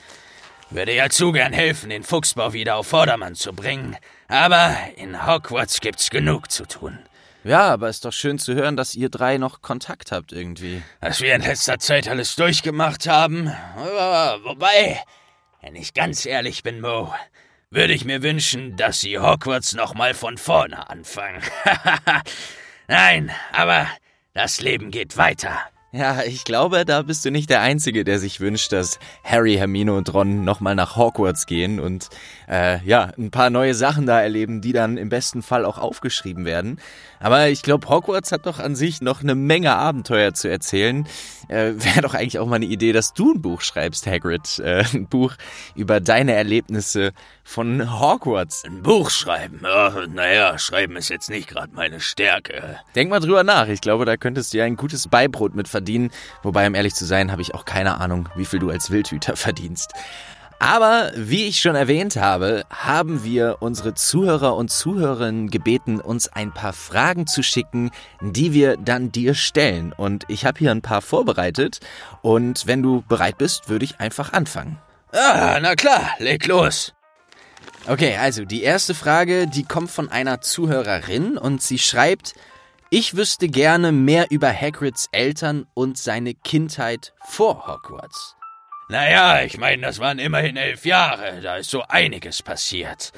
Würde 0.73 0.95
ja 0.95 1.11
zu 1.11 1.33
gern 1.33 1.53
helfen, 1.53 1.91
den 1.91 2.03
Fuchsbau 2.03 2.55
wieder 2.55 2.77
auf 2.77 2.87
Vordermann 2.87 3.35
zu 3.35 3.53
bringen. 3.53 3.95
Aber 4.29 4.75
in 4.97 5.27
Hogwarts 5.27 5.81
gibt's 5.81 6.09
genug 6.09 6.51
zu 6.51 6.65
tun. 6.65 6.99
Ja, 7.45 7.73
aber 7.73 7.91
ist 7.91 8.07
doch 8.07 8.13
schön 8.13 8.39
zu 8.39 8.55
hören, 8.55 8.77
dass 8.77 8.95
ihr 8.95 9.11
drei 9.11 9.37
noch 9.37 9.61
Kontakt 9.61 10.13
habt 10.13 10.33
irgendwie. 10.33 10.83
Was 11.01 11.21
wir 11.21 11.35
in 11.35 11.43
letzter 11.43 11.79
Zeit 11.79 12.09
alles 12.09 12.37
durchgemacht 12.37 13.07
haben. 13.07 13.53
Wobei, 14.45 14.99
wenn 15.61 15.75
ich 15.75 15.93
ganz 15.93 16.25
ehrlich 16.25 16.63
bin, 16.63 16.81
Mo, 16.81 17.13
würde 17.69 17.93
ich 17.93 18.07
mir 18.07 18.23
wünschen, 18.23 18.75
dass 18.77 19.01
sie 19.01 19.19
Hogwarts 19.19 19.75
nochmal 19.75 20.15
von 20.15 20.39
vorne 20.39 20.89
anfangen. 20.89 21.43
Nein, 22.89 23.31
aber 23.53 23.87
das 24.33 24.61
Leben 24.61 24.91
geht 24.91 25.19
weiter. 25.19 25.59
Ja, 25.95 26.23
ich 26.23 26.45
glaube, 26.45 26.87
da 26.87 27.03
bist 27.03 27.23
du 27.27 27.31
nicht 27.31 27.51
der 27.51 27.61
Einzige, 27.61 28.03
der 28.03 28.19
sich 28.19 28.41
wünscht, 28.41 28.73
dass 28.73 28.99
Harry, 29.25 29.57
Hermine 29.57 29.93
und 29.93 30.15
Ron 30.15 30.43
nochmal 30.43 30.75
nach 30.75 30.97
Hogwarts 30.97 31.45
gehen 31.45 31.79
und 31.79 32.09
äh, 32.49 32.83
ja, 32.83 33.13
ein 33.19 33.31
paar 33.31 33.51
neue 33.51 33.75
Sachen 33.75 34.07
da 34.07 34.19
erleben, 34.19 34.63
die 34.63 34.73
dann 34.73 34.97
im 34.97 35.11
besten 35.11 35.43
Fall 35.43 35.67
auch 35.67 35.77
aufgeschrieben 35.77 36.47
werden. 36.47 36.81
Aber 37.21 37.51
ich 37.51 37.63
glaube, 37.63 37.91
Hogwarts 37.91 38.33
hat 38.33 38.47
doch 38.47 38.59
an 38.59 38.75
sich 38.75 39.03
noch 39.03 39.21
eine 39.21 39.35
Menge 39.35 39.75
Abenteuer 39.77 40.33
zu 40.33 40.49
erzählen. 40.49 41.07
Äh, 41.49 41.75
Wäre 41.77 42.01
doch 42.01 42.15
eigentlich 42.15 42.39
auch 42.39 42.47
mal 42.47 42.57
eine 42.57 42.65
Idee, 42.65 42.93
dass 42.93 43.13
du 43.13 43.35
ein 43.35 43.43
Buch 43.43 43.61
schreibst, 43.61 44.07
Hagrid. 44.07 44.61
Äh, 44.61 44.85
ein 44.95 45.09
Buch 45.09 45.35
über 45.75 46.01
deine 46.01 46.33
Erlebnisse 46.33 47.13
von 47.45 48.01
Hogwarts. 48.01 48.65
Ein 48.65 48.83
Buch 48.83 49.11
schreiben? 49.11 49.61
Oh, 49.63 50.07
naja, 50.09 50.59
schreiben 50.59 50.97
ist 50.97 51.11
jetzt 51.11 51.29
nicht 51.29 51.49
gerade 51.49 51.75
meine 51.75 52.01
Stärke. 52.01 52.81
Denk 52.95 53.11
mal 53.11 53.21
drüber 53.21 53.45
nach. 53.45 53.69
Ich 53.69 53.83
glaube, 53.83 54.07
da 54.07 54.17
könntest 54.17 54.55
du 54.55 54.59
ja 54.59 54.65
ein 54.65 54.77
gutes 54.77 55.07
Beibrot 55.09 55.55
mit 55.55 55.69
verdienen. 55.69 55.82
Wobei, 56.43 56.67
um 56.67 56.75
ehrlich 56.75 56.95
zu 56.95 57.05
sein, 57.05 57.33
habe 57.33 57.43
ich 57.43 57.55
auch 57.55 57.65
keine 57.65 58.01
Ahnung, 58.01 58.29
wie 58.35 58.45
viel 58.45 58.59
du 58.59 58.71
als 58.71 58.91
Wildhüter 58.91 59.37
verdienst. 59.37 59.93
Aber 60.63 61.11
wie 61.17 61.49
ich 61.49 61.61
schon 61.61 61.75
erwähnt 61.75 62.15
habe, 62.15 62.63
haben 62.71 63.25
wir 63.25 63.57
unsere 63.59 63.95
Zuhörer 63.95 64.55
und 64.55 64.71
Zuhörerinnen 64.71 65.51
gebeten, 65.51 66.01
uns 66.01 66.29
ein 66.29 66.53
paar 66.53 66.73
Fragen 66.73 67.27
zu 67.27 67.43
schicken, 67.43 67.91
die 68.21 68.53
wir 68.53 68.77
dann 68.77 69.11
dir 69.11 69.35
stellen. 69.35 69.93
Und 69.93 70.25
ich 70.29 70.47
habe 70.47 70.61
hier 70.61 70.71
ein 70.71 70.81
paar 70.81 71.03
vorbereitet. 71.03 71.81
Und 72.21 72.69
wenn 72.69 72.81
du 72.81 73.03
bereit 73.09 73.39
bist, 73.39 73.69
würde 73.69 73.85
ich 73.85 73.99
einfach 73.99 74.33
anfangen. 74.33 74.79
Ah, 75.11 75.59
na 75.61 75.75
klar, 75.75 76.11
leg 76.19 76.47
los. 76.47 76.95
Okay, 77.89 78.17
also 78.17 78.45
die 78.45 78.63
erste 78.63 78.95
Frage, 78.95 79.49
die 79.49 79.65
kommt 79.65 79.91
von 79.91 80.13
einer 80.13 80.41
Zuhörerin 80.41 81.37
und 81.37 81.61
sie 81.61 81.79
schreibt, 81.79 82.35
ich 82.95 83.17
wüsste 83.17 83.49
gerne 83.49 83.91
mehr 83.91 84.27
über 84.29 84.53
Hagrids 84.53 85.09
Eltern 85.13 85.67
und 85.73 85.97
seine 85.97 86.35
Kindheit 86.35 87.15
vor 87.25 87.67
Hogwarts. 87.67 88.37
Naja, 88.91 89.43
ich 89.45 89.57
meine, 89.57 89.81
das 89.81 89.99
waren 89.99 90.19
immerhin 90.19 90.59
elf 90.59 90.85
Jahre, 90.85 91.41
da 91.41 91.57
ist 91.57 91.71
so 91.71 91.85
einiges 91.89 92.43
passiert. 92.43 93.13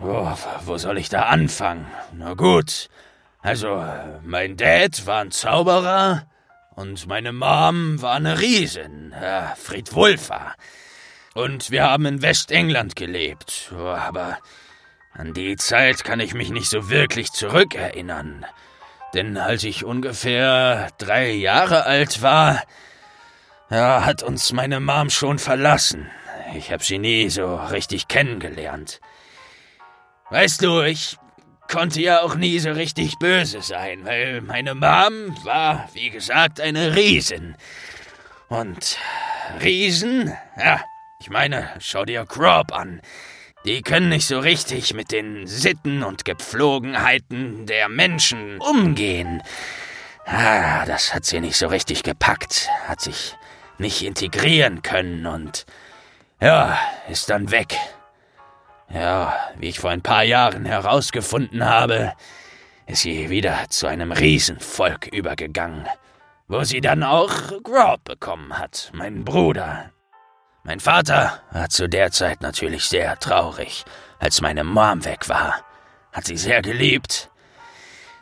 Oh, 0.00 0.32
wo 0.64 0.76
soll 0.76 0.98
ich 0.98 1.08
da 1.08 1.26
anfangen? 1.26 1.86
Na 2.14 2.34
gut. 2.34 2.88
Also, 3.42 3.80
mein 4.24 4.56
Dad 4.56 5.06
war 5.06 5.20
ein 5.20 5.30
Zauberer 5.30 6.26
und 6.74 7.06
meine 7.06 7.32
Mom 7.32 8.02
war 8.02 8.16
eine 8.16 8.40
Riesin, 8.40 9.14
Fried 9.54 9.94
Wulfa. 9.94 10.56
Und 11.34 11.70
wir 11.70 11.84
haben 11.84 12.06
in 12.06 12.22
Westengland 12.22 12.96
gelebt, 12.96 13.70
oh, 13.72 13.86
aber 13.86 14.38
an 15.12 15.32
die 15.32 15.54
Zeit 15.54 16.02
kann 16.02 16.18
ich 16.18 16.34
mich 16.34 16.50
nicht 16.50 16.68
so 16.68 16.90
wirklich 16.90 17.30
zurückerinnern. 17.30 18.44
Denn 19.14 19.36
als 19.36 19.64
ich 19.64 19.84
ungefähr 19.84 20.88
drei 20.98 21.30
Jahre 21.30 21.84
alt 21.84 22.22
war, 22.22 22.62
ja, 23.70 24.04
hat 24.04 24.22
uns 24.22 24.52
meine 24.52 24.80
Mom 24.80 25.10
schon 25.10 25.38
verlassen. 25.38 26.10
Ich 26.54 26.72
hab 26.72 26.82
sie 26.82 26.98
nie 26.98 27.28
so 27.28 27.56
richtig 27.56 28.08
kennengelernt. 28.08 29.00
Weißt 30.30 30.62
du, 30.62 30.82
ich 30.82 31.16
konnte 31.68 32.00
ja 32.00 32.22
auch 32.22 32.34
nie 32.34 32.58
so 32.58 32.72
richtig 32.72 33.18
böse 33.18 33.62
sein, 33.62 34.04
weil 34.04 34.40
meine 34.40 34.74
Mom 34.74 35.36
war, 35.44 35.88
wie 35.92 36.10
gesagt, 36.10 36.60
eine 36.60 36.96
Riesin. 36.96 37.56
Und 38.48 38.96
Riesen, 39.62 40.36
ja, 40.56 40.80
ich 41.20 41.30
meine, 41.30 41.68
schau 41.78 42.04
dir 42.04 42.26
Crop 42.26 42.72
an. 42.72 43.00
Die 43.64 43.82
können 43.82 44.08
nicht 44.08 44.26
so 44.26 44.38
richtig 44.38 44.94
mit 44.94 45.12
den 45.12 45.46
Sitten 45.46 46.02
und 46.02 46.24
Gepflogenheiten 46.24 47.66
der 47.66 47.90
Menschen 47.90 48.58
umgehen. 48.58 49.42
Ah, 50.24 50.86
das 50.86 51.14
hat 51.14 51.26
sie 51.26 51.40
nicht 51.40 51.56
so 51.56 51.66
richtig 51.66 52.02
gepackt, 52.02 52.70
hat 52.86 53.02
sich 53.02 53.36
nicht 53.78 54.02
integrieren 54.02 54.80
können 54.80 55.26
und 55.26 55.66
ja, 56.40 56.78
ist 57.10 57.28
dann 57.28 57.50
weg. 57.50 57.76
Ja, 58.92 59.34
wie 59.58 59.68
ich 59.68 59.78
vor 59.78 59.90
ein 59.90 60.02
paar 60.02 60.24
Jahren 60.24 60.64
herausgefunden 60.64 61.64
habe, 61.64 62.14
ist 62.86 63.02
sie 63.02 63.28
wieder 63.28 63.68
zu 63.68 63.86
einem 63.86 64.10
Riesenvolk 64.10 65.06
übergegangen, 65.08 65.86
wo 66.48 66.64
sie 66.64 66.80
dann 66.80 67.02
auch 67.02 67.62
Grob 67.62 68.04
bekommen 68.04 68.58
hat, 68.58 68.90
meinen 68.94 69.24
Bruder. 69.24 69.90
Mein 70.62 70.80
Vater 70.80 71.40
war 71.52 71.70
zu 71.70 71.88
der 71.88 72.10
Zeit 72.10 72.42
natürlich 72.42 72.84
sehr 72.84 73.18
traurig, 73.18 73.84
als 74.18 74.40
meine 74.40 74.62
Mom 74.62 75.04
weg 75.04 75.28
war. 75.28 75.64
Hat 76.12 76.26
sie 76.26 76.36
sehr 76.36 76.60
geliebt. 76.60 77.30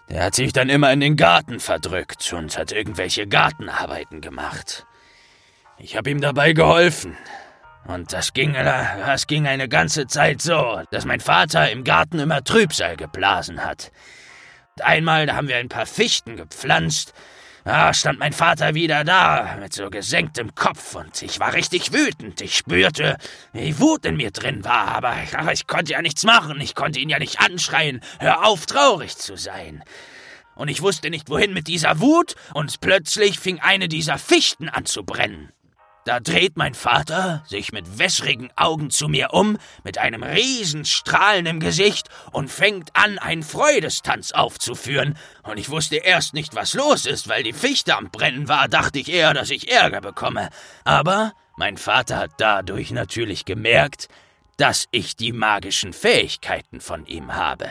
Der 0.08 0.24
hat 0.24 0.34
sich 0.34 0.52
dann 0.52 0.68
immer 0.68 0.92
in 0.92 1.00
den 1.00 1.16
Garten 1.16 1.58
verdrückt 1.58 2.32
und 2.32 2.56
hat 2.56 2.72
irgendwelche 2.72 3.26
Gartenarbeiten 3.26 4.20
gemacht. 4.20 4.86
Ich 5.78 5.96
habe 5.96 6.10
ihm 6.10 6.20
dabei 6.20 6.52
geholfen. 6.52 7.16
Und 7.86 8.12
das 8.12 8.34
ging, 8.34 8.52
das 8.52 9.26
ging 9.26 9.46
eine 9.46 9.68
ganze 9.68 10.06
Zeit 10.06 10.40
so, 10.42 10.82
dass 10.90 11.06
mein 11.06 11.20
Vater 11.20 11.70
im 11.70 11.84
Garten 11.84 12.18
immer 12.18 12.44
Trübsal 12.44 12.96
geblasen 12.96 13.64
hat. 13.64 13.92
Und 14.76 14.84
einmal, 14.84 15.26
da 15.26 15.34
haben 15.34 15.48
wir 15.48 15.56
ein 15.56 15.68
paar 15.68 15.86
Fichten 15.86 16.36
gepflanzt, 16.36 17.14
da 17.68 17.92
stand 17.92 18.18
mein 18.18 18.32
Vater 18.32 18.74
wieder 18.74 19.04
da, 19.04 19.58
mit 19.60 19.74
so 19.74 19.90
gesenktem 19.90 20.54
Kopf, 20.54 20.94
und 20.94 21.20
ich 21.20 21.38
war 21.38 21.52
richtig 21.52 21.92
wütend. 21.92 22.40
Ich 22.40 22.56
spürte, 22.56 23.18
wie 23.52 23.78
Wut 23.78 24.06
in 24.06 24.16
mir 24.16 24.30
drin 24.30 24.64
war, 24.64 24.88
aber 24.88 25.14
ich, 25.22 25.36
ich 25.52 25.66
konnte 25.66 25.92
ja 25.92 26.00
nichts 26.00 26.24
machen. 26.24 26.58
Ich 26.62 26.74
konnte 26.74 26.98
ihn 26.98 27.10
ja 27.10 27.18
nicht 27.18 27.40
anschreien. 27.40 28.00
Hör 28.20 28.46
auf, 28.46 28.64
traurig 28.64 29.18
zu 29.18 29.36
sein. 29.36 29.84
Und 30.54 30.68
ich 30.68 30.80
wusste 30.80 31.10
nicht, 31.10 31.28
wohin 31.28 31.52
mit 31.52 31.68
dieser 31.68 32.00
Wut, 32.00 32.36
und 32.54 32.80
plötzlich 32.80 33.38
fing 33.38 33.60
eine 33.60 33.88
dieser 33.88 34.16
Fichten 34.16 34.70
an 34.70 34.86
zu 34.86 35.04
brennen. 35.04 35.52
Da 36.08 36.20
dreht 36.20 36.56
mein 36.56 36.72
Vater 36.72 37.44
sich 37.46 37.70
mit 37.70 37.98
wässrigen 37.98 38.50
Augen 38.56 38.88
zu 38.88 39.08
mir 39.08 39.34
um, 39.34 39.58
mit 39.84 39.98
einem 39.98 40.22
Riesenstrahlen 40.22 41.44
im 41.44 41.60
Gesicht 41.60 42.08
und 42.32 42.50
fängt 42.50 42.96
an, 42.96 43.18
einen 43.18 43.42
Freudestanz 43.42 44.32
aufzuführen. 44.32 45.18
Und 45.42 45.58
ich 45.58 45.68
wusste 45.68 45.96
erst 45.96 46.32
nicht, 46.32 46.54
was 46.54 46.72
los 46.72 47.04
ist, 47.04 47.28
weil 47.28 47.42
die 47.42 47.52
Fichte 47.52 47.94
am 47.94 48.10
Brennen 48.10 48.48
war, 48.48 48.68
dachte 48.68 48.98
ich 48.98 49.12
eher, 49.12 49.34
dass 49.34 49.50
ich 49.50 49.70
Ärger 49.70 50.00
bekomme. 50.00 50.48
Aber 50.82 51.34
mein 51.58 51.76
Vater 51.76 52.16
hat 52.16 52.30
dadurch 52.38 52.90
natürlich 52.90 53.44
gemerkt, 53.44 54.08
dass 54.56 54.86
ich 54.90 55.14
die 55.14 55.32
magischen 55.32 55.92
Fähigkeiten 55.92 56.80
von 56.80 57.04
ihm 57.04 57.34
habe. 57.34 57.68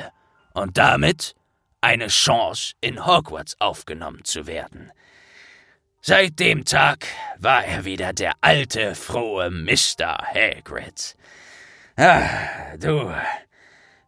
Und 0.53 0.77
damit 0.77 1.33
eine 1.81 2.09
Chance, 2.09 2.75
in 2.81 3.03
Hogwarts 3.03 3.59
aufgenommen 3.59 4.23
zu 4.25 4.45
werden. 4.45 4.91
Seit 6.09 6.39
dem 6.39 6.63
Tag 6.63 7.05
war 7.37 7.65
er 7.65 7.83
wieder 7.83 8.13
der 8.13 8.31
alte, 8.39 8.95
frohe 8.95 9.51
Mr. 9.51 10.17
Hagrid. 10.33 11.17
Ah, 11.97 12.29
du, 12.79 13.13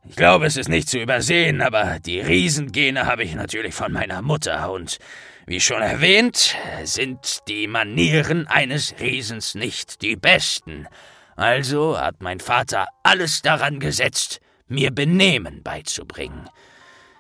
ich 0.07 0.15
glaube, 0.15 0.45
es 0.45 0.55
ist 0.55 0.69
nicht 0.69 0.88
zu 0.88 0.97
übersehen, 0.97 1.62
aber 1.62 1.99
die 1.99 2.21
Riesengene 2.21 3.05
habe 3.05 3.25
ich 3.25 3.35
natürlich 3.35 3.75
von 3.75 3.91
meiner 3.91 4.21
Mutter 4.21 4.71
und 4.71 4.97
wie 5.45 5.59
schon 5.59 5.81
erwähnt, 5.81 6.55
sind 6.85 7.39
die 7.49 7.67
Manieren 7.67 8.47
eines 8.47 8.95
Riesens 9.01 9.53
nicht 9.53 10.01
die 10.01 10.15
besten. 10.15 10.88
Also 11.35 11.99
hat 11.99 12.21
mein 12.21 12.39
Vater 12.39 12.88
alles 13.03 13.41
daran 13.41 13.81
gesetzt, 13.81 14.39
mir 14.69 14.91
Benehmen 14.91 15.63
beizubringen. 15.63 16.49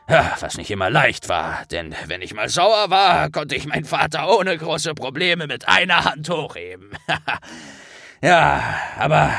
Ja, 0.09 0.35
was 0.39 0.57
nicht 0.57 0.71
immer 0.71 0.89
leicht 0.89 1.29
war, 1.29 1.65
denn 1.67 1.95
wenn 2.07 2.23
ich 2.23 2.33
mal 2.33 2.49
sauer 2.49 2.89
war, 2.89 3.29
konnte 3.29 3.55
ich 3.55 3.67
meinen 3.67 3.85
Vater 3.85 4.27
ohne 4.35 4.57
große 4.57 4.95
Probleme 4.95 5.45
mit 5.45 5.67
einer 5.67 6.03
Hand 6.03 6.27
hochheben. 6.29 6.97
ja, 8.21 8.63
aber 8.97 9.31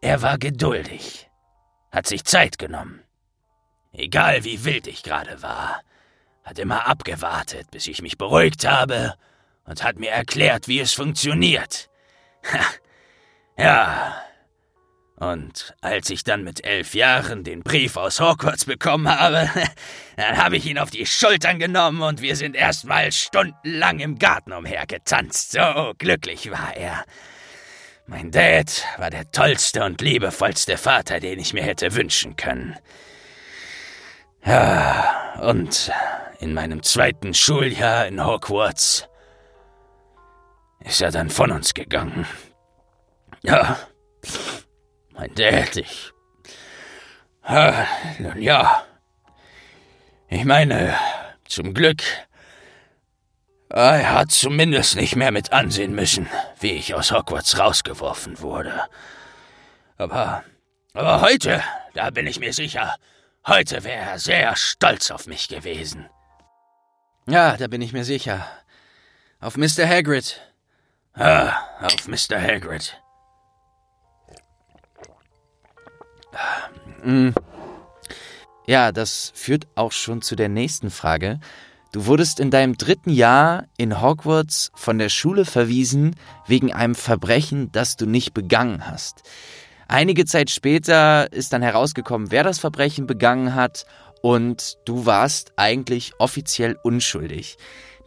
er 0.00 0.22
war 0.22 0.38
geduldig, 0.38 1.28
hat 1.90 2.06
sich 2.06 2.24
Zeit 2.24 2.58
genommen. 2.58 3.02
Egal 3.92 4.44
wie 4.44 4.64
wild 4.64 4.86
ich 4.86 5.02
gerade 5.02 5.42
war, 5.42 5.82
hat 6.42 6.58
immer 6.58 6.86
abgewartet, 6.86 7.70
bis 7.70 7.86
ich 7.86 8.00
mich 8.00 8.16
beruhigt 8.16 8.66
habe 8.66 9.14
und 9.66 9.84
hat 9.84 9.98
mir 9.98 10.10
erklärt, 10.10 10.68
wie 10.68 10.80
es 10.80 10.94
funktioniert. 10.94 11.90
ja, 13.58 14.14
und 15.16 15.74
als 15.80 16.10
ich 16.10 16.24
dann 16.24 16.42
mit 16.42 16.64
elf 16.64 16.94
Jahren 16.94 17.44
den 17.44 17.62
Brief 17.62 17.96
aus 17.96 18.18
Hogwarts 18.20 18.64
bekommen 18.64 19.08
habe, 19.08 19.48
dann 20.16 20.36
habe 20.36 20.56
ich 20.56 20.66
ihn 20.66 20.78
auf 20.78 20.90
die 20.90 21.06
Schultern 21.06 21.58
genommen 21.58 22.02
und 22.02 22.22
wir 22.22 22.34
sind 22.34 22.56
erstmal 22.56 23.12
stundenlang 23.12 24.00
im 24.00 24.18
Garten 24.18 24.52
umhergetanzt. 24.52 25.52
So 25.52 25.92
glücklich 25.98 26.50
war 26.50 26.76
er. 26.76 27.04
Mein 28.06 28.30
Dad 28.30 28.84
war 28.98 29.10
der 29.10 29.30
tollste 29.30 29.84
und 29.84 30.00
liebevollste 30.00 30.76
Vater, 30.76 31.20
den 31.20 31.38
ich 31.38 31.54
mir 31.54 31.62
hätte 31.62 31.94
wünschen 31.94 32.36
können. 32.36 32.76
Ja, 34.44 35.38
und 35.40 35.92
in 36.40 36.52
meinem 36.52 36.82
zweiten 36.82 37.32
Schuljahr 37.32 38.08
in 38.08 38.26
Hogwarts 38.26 39.08
ist 40.80 41.00
er 41.00 41.12
dann 41.12 41.30
von 41.30 41.52
uns 41.52 41.74
gegangen. 41.74 42.26
Ja, 43.44 43.78
mein 45.14 45.34
Dad, 45.34 45.76
ich. 45.76 46.12
Ah, 47.42 47.86
nun 48.18 48.40
ja. 48.40 48.84
Ich 50.28 50.44
meine, 50.44 50.96
zum 51.46 51.74
Glück. 51.74 52.02
Er 53.68 54.12
hat 54.12 54.30
zumindest 54.30 54.96
nicht 54.96 55.16
mehr 55.16 55.30
mit 55.30 55.52
ansehen 55.52 55.94
müssen, 55.94 56.28
wie 56.60 56.72
ich 56.72 56.94
aus 56.94 57.10
Hogwarts 57.10 57.58
rausgeworfen 57.58 58.40
wurde. 58.40 58.82
Aber. 59.96 60.44
Aber 60.94 61.22
heute, 61.22 61.62
da 61.94 62.10
bin 62.10 62.26
ich 62.26 62.38
mir 62.38 62.52
sicher, 62.52 62.96
heute 63.46 63.82
wäre 63.82 64.10
er 64.10 64.18
sehr 64.18 64.54
stolz 64.56 65.10
auf 65.10 65.26
mich 65.26 65.48
gewesen. 65.48 66.08
Ja, 67.26 67.56
da 67.56 67.66
bin 67.66 67.80
ich 67.80 67.92
mir 67.94 68.04
sicher. 68.04 68.46
Auf 69.40 69.56
Mr. 69.56 69.88
Hagrid. 69.88 70.40
Ah, 71.14 71.54
auf 71.80 72.06
Mr. 72.08 72.40
Hagrid. 72.40 73.01
Ja, 78.66 78.92
das 78.92 79.32
führt 79.34 79.66
auch 79.74 79.92
schon 79.92 80.22
zu 80.22 80.36
der 80.36 80.48
nächsten 80.48 80.90
Frage. 80.90 81.40
Du 81.92 82.06
wurdest 82.06 82.40
in 82.40 82.50
deinem 82.50 82.78
dritten 82.78 83.10
Jahr 83.10 83.66
in 83.76 84.00
Hogwarts 84.00 84.70
von 84.74 84.98
der 84.98 85.10
Schule 85.10 85.44
verwiesen 85.44 86.16
wegen 86.46 86.72
einem 86.72 86.94
Verbrechen, 86.94 87.70
das 87.70 87.96
du 87.96 88.06
nicht 88.06 88.32
begangen 88.32 88.88
hast. 88.88 89.22
Einige 89.88 90.24
Zeit 90.24 90.48
später 90.48 91.30
ist 91.32 91.52
dann 91.52 91.60
herausgekommen, 91.60 92.30
wer 92.30 92.44
das 92.44 92.58
Verbrechen 92.58 93.06
begangen 93.06 93.54
hat 93.54 93.84
und 94.22 94.78
du 94.86 95.04
warst 95.04 95.52
eigentlich 95.56 96.12
offiziell 96.18 96.78
unschuldig. 96.82 97.58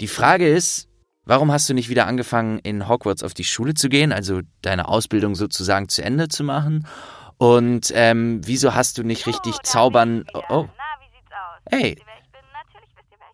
Die 0.01 0.07
Frage 0.07 0.47
ist, 0.47 0.87
warum 1.25 1.51
hast 1.51 1.69
du 1.69 1.75
nicht 1.75 1.89
wieder 1.89 2.07
angefangen, 2.07 2.57
in 2.59 2.87
Hogwarts 2.89 3.21
auf 3.21 3.35
die 3.35 3.43
Schule 3.43 3.75
zu 3.75 3.89
gehen, 3.89 4.11
also 4.11 4.41
deine 4.63 4.87
Ausbildung 4.87 5.35
sozusagen 5.35 5.89
zu 5.89 6.03
Ende 6.03 6.27
zu 6.27 6.43
machen? 6.43 6.87
Und 7.37 7.91
ähm, 7.95 8.41
wieso 8.45 8.73
hast 8.75 8.97
du 8.97 9.03
nicht 9.03 9.27
richtig 9.27 9.55
oh, 9.57 9.63
zaubern... 9.63 10.25
Oh, 10.33 10.41
oh. 10.49 10.69
Na, 10.77 10.83
wie 10.99 11.11
sieht's 11.11 11.31
aus? 11.31 11.61
Hey. 11.71 12.01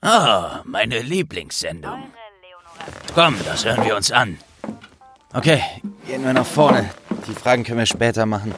Ah, 0.01 0.61
meine 0.65 0.99
Lieblingssendung. 0.99 2.11
Komm, 3.13 3.37
das 3.45 3.63
hören 3.65 3.85
wir 3.85 3.95
uns 3.95 4.11
an. 4.11 4.39
Okay, 5.33 5.63
gehen 6.07 6.25
wir 6.25 6.33
nach 6.33 6.45
vorne. 6.45 6.89
Die 7.27 7.33
Fragen 7.35 7.63
können 7.63 7.77
wir 7.77 7.85
später 7.85 8.25
machen. 8.25 8.53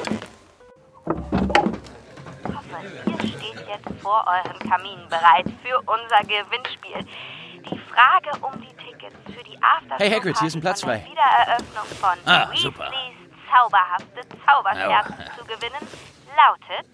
Ich 2.45 2.56
hoffe, 2.56 2.77
ihr 3.08 3.17
steht 3.27 3.67
jetzt 3.67 4.01
vor 4.01 4.25
euren 4.25 4.60
Kaminen 4.69 5.08
bereit 5.10 5.45
für 5.62 5.77
unser 5.79 6.21
Gewinnspiel. 6.21 7.06
Die 7.69 7.79
Frage 7.89 8.32
um 8.41 8.53
die 8.62 8.73
Tickets 8.77 9.15
für 9.25 9.43
die 9.43 9.58
After 9.62 9.97
Hey, 9.97 10.10
Hagrid, 10.12 10.39
hier 10.39 10.47
ist 10.47 10.56
ein 10.56 10.62
Platz 10.62 10.82
frei. 10.82 11.06
Wiedereröffnung 11.10 11.86
von 11.99 12.17
Ah, 12.25 12.49
Weasleys 12.49 12.62
super. 12.63 12.91
Zauberhafte 13.54 14.22
Zauberscherzen 14.46 15.16
Ja. 15.20 15.34
zu 15.38 15.46
gewinnen 15.46 15.88
lautet: 16.36 16.88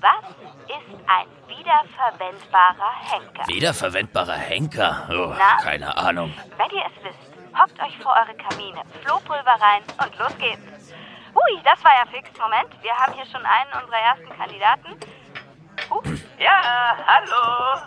Was 0.00 0.24
ist 0.68 1.00
ein 1.06 1.26
wiederverwendbarer 1.48 2.92
Henker? 3.10 3.46
Wiederverwendbarer 3.48 4.34
Henker? 4.36 5.08
Oh, 5.10 5.34
Na? 5.36 5.56
keine 5.62 5.96
Ahnung. 5.96 6.32
Wenn 6.56 6.70
ihr 6.70 6.84
es 6.86 7.04
wisst, 7.04 7.58
hockt 7.58 7.80
euch 7.82 7.98
vor 8.02 8.12
eure 8.14 8.36
Kamine, 8.36 8.82
Flohpulver 9.04 9.56
rein 9.60 9.82
und 10.02 10.18
los 10.18 10.36
geht's. 10.38 10.94
Hui, 11.34 11.60
das 11.64 11.82
war 11.84 11.92
ja 11.92 12.06
fix. 12.10 12.30
Moment, 12.38 12.70
wir 12.82 12.92
haben 12.96 13.12
hier 13.14 13.26
schon 13.26 13.44
einen 13.44 13.72
unserer 13.82 13.98
ersten 14.00 14.28
Kandidaten. 14.36 14.96
Huh, 15.90 16.02
Ja, 16.38 16.96
hallo. 17.06 17.80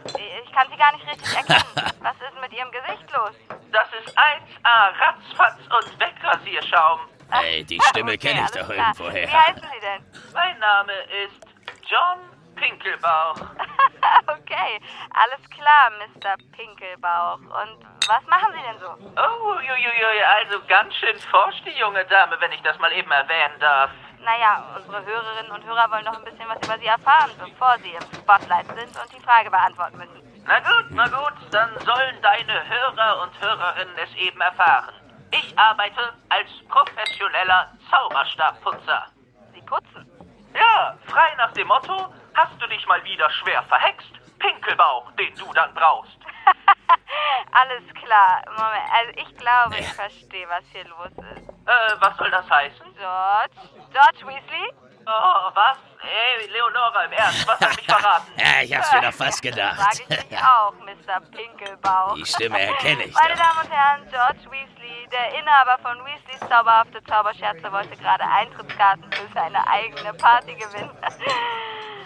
ich 0.43 0.51
kann 0.51 0.67
sie 0.69 0.77
gar 0.77 0.91
nicht 0.93 1.07
richtig 1.07 1.35
erkennen. 1.35 1.93
Was 2.01 2.15
ist 2.15 2.41
mit 2.41 2.51
ihrem 2.53 2.71
Gesicht 2.71 3.11
los? 3.15 3.31
Das 3.71 3.87
ist 4.03 4.17
1A 4.17 4.89
Ratzfatz 4.99 5.59
und 5.69 5.99
Wegrasierschaum. 5.99 6.99
Ey, 7.31 7.63
die 7.63 7.79
Stimme 7.89 8.13
Okay, 8.13 8.29
kenne 8.33 8.41
ich 8.45 8.51
doch 8.51 8.67
klar. 8.67 8.77
irgendwoher. 8.93 9.27
Wie 9.27 9.31
heißen 9.31 9.61
Sie 9.73 9.79
denn? 9.79 10.05
Mein 10.33 10.59
Name 10.59 10.91
ist 11.23 11.47
John 11.87 12.19
Pinkelbauch. 12.55 13.35
okay, 14.27 14.79
alles 15.13 15.49
klar, 15.49 15.91
Mr. 15.99 16.35
Pinkelbauch. 16.55 17.37
Und 17.39 17.85
was 18.07 18.23
machen 18.27 18.51
Sie 18.53 18.61
denn 18.61 18.79
so? 18.79 18.89
Oh, 19.15 19.53
jujujuj, 19.59 20.23
also 20.25 20.59
ganz 20.67 20.93
schön 20.95 21.17
forsch 21.31 21.61
die 21.65 21.77
junge 21.79 22.03
Dame, 22.05 22.35
wenn 22.39 22.51
ich 22.51 22.61
das 22.63 22.77
mal 22.79 22.91
eben 22.91 23.09
erwähnen 23.11 23.59
darf. 23.59 23.91
Naja, 24.23 24.63
unsere 24.75 25.05
Hörerinnen 25.05 25.51
und 25.51 25.65
Hörer 25.65 25.91
wollen 25.91 26.05
noch 26.05 26.17
ein 26.17 26.23
bisschen 26.23 26.47
was 26.47 26.57
über 26.63 26.77
Sie 26.79 26.87
erfahren, 26.87 27.31
bevor 27.37 27.77
Sie 27.79 27.91
im 27.91 28.01
Spotlight 28.15 28.67
sind 28.67 28.97
und 28.99 29.13
die 29.13 29.21
Frage 29.21 29.49
beantworten 29.49 29.97
müssen. 29.97 30.43
Na 30.45 30.59
gut, 30.59 30.85
na 30.89 31.07
gut, 31.07 31.33
dann 31.51 31.69
sollen 31.79 32.21
deine 32.21 32.67
Hörer 32.67 33.21
und 33.23 33.41
Hörerinnen 33.41 33.95
es 33.97 34.13
eben 34.15 34.41
erfahren. 34.41 34.93
Ich 35.31 35.57
arbeite 35.57 36.13
als 36.29 36.49
professioneller 36.67 37.71
Zauberstabputzer. 37.89 39.05
Sie 39.53 39.61
putzen. 39.61 40.09
Ja, 40.53 40.97
frei 41.07 41.33
nach 41.37 41.51
dem 41.53 41.67
Motto, 41.67 42.13
hast 42.33 42.61
du 42.61 42.67
dich 42.67 42.85
mal 42.87 43.03
wieder 43.03 43.29
schwer 43.29 43.63
verhext? 43.63 44.11
Pinkelbauch, 44.39 45.11
den 45.13 45.33
du 45.35 45.53
dann 45.53 45.73
brauchst. 45.73 46.17
Alles 47.51 47.83
klar. 48.03 48.41
Moment, 48.47 48.89
also 48.93 49.11
ich 49.15 49.37
glaube, 49.37 49.77
ich 49.77 49.87
verstehe, 49.93 50.47
was 50.49 50.63
hier 50.71 50.85
los 50.85 51.09
ist. 51.35 51.49
Äh, 51.67 51.95
was 51.99 52.15
soll 52.17 52.31
das 52.31 52.49
heißen? 52.49 52.85
George? 52.95 53.55
George 53.91 54.25
Weasley? 54.27 54.73
Oh, 55.05 55.49
was? 55.55 55.77
Ey, 56.03 56.47
Leonora, 56.47 57.03
im 57.05 57.11
Ernst, 57.11 57.47
was 57.47 57.59
hat 57.59 57.75
mich 57.75 57.85
verraten? 57.85 58.31
Ja, 58.37 58.61
ich 58.63 58.75
hab's 58.75 58.93
mir 58.93 59.01
doch 59.01 59.13
fast 59.13 59.41
gedacht. 59.47 59.75
Frage 59.79 60.03
ich 60.23 60.29
mich 60.31 60.39
auch, 60.39 60.73
Mr. 60.75 61.19
Pinkelbauch. 61.31 62.15
Die 62.15 62.25
Stimme 62.25 62.59
erkenne 62.61 63.03
ich 63.05 63.13
Meine 63.15 63.33
doch. 63.35 63.41
Damen 63.43 63.59
und 63.67 63.71
Herren, 63.71 64.07
George 64.09 64.51
Weasley, 64.51 65.07
der 65.11 65.39
Inhaber 65.39 65.77
von 65.81 65.97
Weasleys 66.05 66.39
zauberhafte 66.49 67.03
Zauberscherze, 67.05 67.71
wollte 67.71 67.97
gerade 67.97 68.23
Eintrittskarten 68.25 69.11
für 69.11 69.27
seine 69.33 69.67
eigene 69.67 70.13
Party 70.13 70.53
gewinnen. 70.55 70.91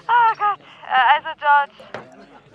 oh 0.08 0.34
Gott. 0.38 0.60
Äh, 0.88 1.16
Also, 1.18 1.30
George, 1.40 1.74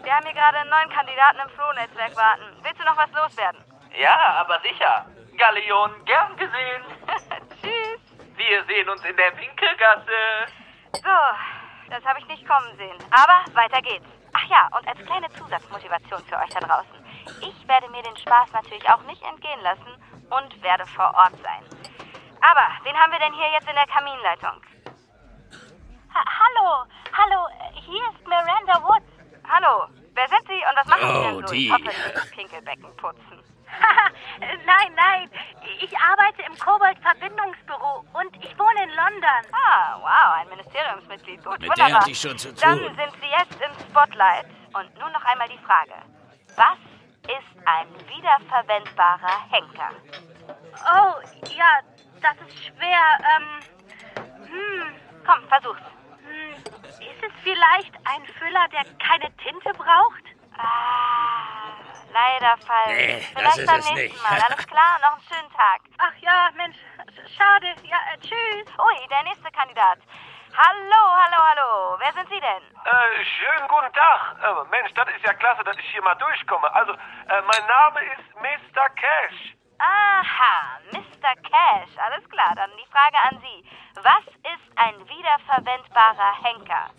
wir 0.02 0.14
haben 0.14 0.24
hier 0.24 0.34
gerade 0.34 0.58
einen 0.58 0.70
neuen 0.70 0.90
Kandidaten 0.90 1.38
im 1.40 1.50
Flohnetzwerk 1.50 2.16
warten. 2.16 2.44
Willst 2.62 2.80
du 2.80 2.84
noch 2.84 2.96
was 2.96 3.10
loswerden? 3.12 3.62
Ja, 3.98 4.16
aber 4.40 4.60
sicher. 4.60 5.06
Galeon, 5.36 6.04
gern 6.04 6.36
gesehen. 6.36 6.82
Tschüss. 7.60 8.00
Wir 8.36 8.64
sehen 8.64 8.88
uns 8.88 9.04
in 9.04 9.16
der 9.16 9.36
Winkelgasse. 9.36 10.46
So, 10.94 11.90
das 11.90 12.04
habe 12.04 12.18
ich 12.20 12.26
nicht 12.28 12.46
kommen 12.48 12.76
sehen. 12.76 12.96
Aber 13.10 13.44
weiter 13.54 13.82
geht's. 13.82 14.06
Ach 14.32 14.44
ja, 14.48 14.68
und 14.76 14.86
als 14.86 15.04
kleine 15.04 15.28
Zusatzmotivation 15.30 16.24
für 16.24 16.38
euch 16.38 16.50
da 16.50 16.60
draußen. 16.60 17.04
Ich 17.42 17.68
werde 17.68 17.88
mir 17.90 18.02
den 18.02 18.16
Spaß 18.16 18.52
natürlich 18.52 18.88
auch 18.88 19.02
nicht 19.02 19.22
entgehen 19.22 19.60
lassen 19.60 19.96
und 20.30 20.62
werde 20.62 20.86
vor 20.86 21.12
Ort 21.14 21.36
sein. 21.42 21.64
Aber, 22.40 22.66
wen 22.84 22.96
haben 22.96 23.12
wir 23.12 23.18
denn 23.18 23.34
hier 23.34 23.50
jetzt 23.52 23.68
in 23.68 23.74
der 23.74 23.86
Kaminleitung? 23.86 24.62
Ha 26.14 26.24
hallo, 26.26 26.86
hallo, 27.12 27.46
hier 27.74 28.02
ist 28.10 28.26
Miranda 28.26 28.82
Woods. 28.82 29.09
Hallo, 29.52 29.86
wer 30.14 30.28
sind 30.28 30.46
Sie 30.46 30.62
und 30.70 30.76
was 30.76 30.86
machen 30.86 31.08
Sie 31.08 31.20
denn 31.26 31.34
Oh, 31.36 31.40
so? 31.46 31.52
die. 31.54 31.66
Ich 31.66 31.72
hoffe 31.72 31.82
nicht 31.84 32.14
das 32.16 32.30
Pinkelbecken 32.30 32.96
putzen. 32.96 33.42
nein, 34.40 34.92
nein, 34.96 35.30
ich 35.80 35.96
arbeite 35.98 36.42
im 36.42 36.56
Kobold-Verbindungsbüro 36.58 38.04
und 38.12 38.36
ich 38.44 38.58
wohne 38.58 38.82
in 38.84 38.90
London. 38.90 39.42
Ah, 39.52 39.96
wow, 40.00 40.34
ein 40.40 40.48
Ministeriumsmitglied. 40.50 41.42
Gut, 41.44 41.52
Mit 41.60 41.62
der 41.62 41.68
wunderbar. 41.70 42.00
hatte 42.00 42.10
ich 42.10 42.20
schon 42.20 42.36
zu 42.38 42.52
Dann 42.54 42.78
tun. 42.78 42.94
sind 42.96 43.12
Sie 43.20 43.28
jetzt 43.38 43.60
im 43.60 43.72
Spotlight. 43.88 44.46
Und 44.72 44.98
nun 44.98 45.10
noch 45.12 45.24
einmal 45.24 45.48
die 45.48 45.58
Frage. 45.58 45.94
Was 46.56 46.78
ist 47.26 47.66
ein 47.66 47.88
wiederverwendbarer 48.08 49.50
Henker? 49.50 49.90
Oh, 50.48 51.14
ja, 51.56 51.80
das 52.22 52.36
ist 52.46 52.64
schwer. 52.66 53.02
Ähm, 53.36 53.60
hm, 54.46 54.94
Komm, 55.26 55.48
versuch's. 55.48 55.80
Ist 57.22 57.34
es 57.34 57.42
vielleicht 57.42 57.94
ein 58.04 58.24
Füller, 58.38 58.66
der 58.68 58.84
keine 59.04 59.34
Tinte 59.36 59.70
braucht? 59.74 60.24
Ah, 60.56 61.72
leider 62.12 62.56
falsch. 62.66 62.96
Nee, 62.96 63.16
das 63.18 63.26
Vielleicht 63.34 63.58
ist 63.58 63.66
beim 63.66 63.78
es 63.80 63.90
nächsten 63.92 64.14
nicht. 64.16 64.22
Mal. 64.30 64.40
Alles 64.48 64.66
klar, 64.72 64.98
noch 65.02 65.12
einen 65.12 65.22
schönen 65.28 65.50
Tag. 65.52 65.80
Ach 65.98 66.12
ja, 66.20 66.50
Mensch, 66.56 66.76
sch- 66.76 67.36
schade. 67.36 67.74
Ja, 67.84 67.96
äh, 68.14 68.18
tschüss. 68.20 68.78
Ui, 68.78 69.08
der 69.08 69.22
nächste 69.24 69.50
Kandidat. 69.50 69.98
Hallo, 70.52 71.02
hallo, 71.22 71.36
hallo. 71.38 71.96
Wer 72.00 72.12
sind 72.12 72.28
Sie 72.28 72.40
denn? 72.40 72.62
Äh, 72.84 73.24
schönen 73.24 73.68
guten 73.68 73.92
Tag. 73.92 74.36
Äh, 74.42 74.68
Mensch, 74.70 74.92
das 74.94 75.08
ist 75.16 75.24
ja 75.24 75.32
klasse, 75.34 75.62
dass 75.64 75.76
ich 75.78 75.88
hier 75.92 76.02
mal 76.02 76.16
durchkomme. 76.16 76.74
Also, 76.74 76.92
äh, 76.92 77.42
mein 77.46 77.66
Name 77.68 78.00
ist 78.14 78.34
Mr. 78.36 78.88
Cash. 78.90 79.54
Aha, 79.80 80.78
Mr. 80.92 81.32
Cash. 81.40 81.96
Alles 81.96 82.28
klar, 82.28 82.52
dann 82.54 82.70
die 82.76 82.86
Frage 82.92 83.16
an 83.16 83.40
Sie. 83.40 83.64
Was 84.02 84.26
ist 84.44 84.68
ein 84.76 84.94
wiederverwendbarer 85.08 86.34
Henker? 86.44 86.90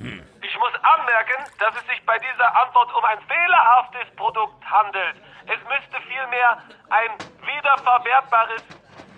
Ich 0.42 0.58
muss 0.58 0.74
anmerken, 0.82 1.46
dass 1.60 1.76
es 1.76 1.86
sich 1.88 2.04
bei 2.08 2.18
dieser 2.18 2.56
Antwort 2.64 2.92
um 2.96 3.06
ein 3.06 3.22
fehlerhaftes 3.22 4.16
Produkt 4.16 4.66
handelt. 4.66 5.16
Es 5.46 5.60
müsste 5.70 6.02
vielmehr 6.08 6.58
ein 6.90 7.12
wiederverwertbares 7.46 8.64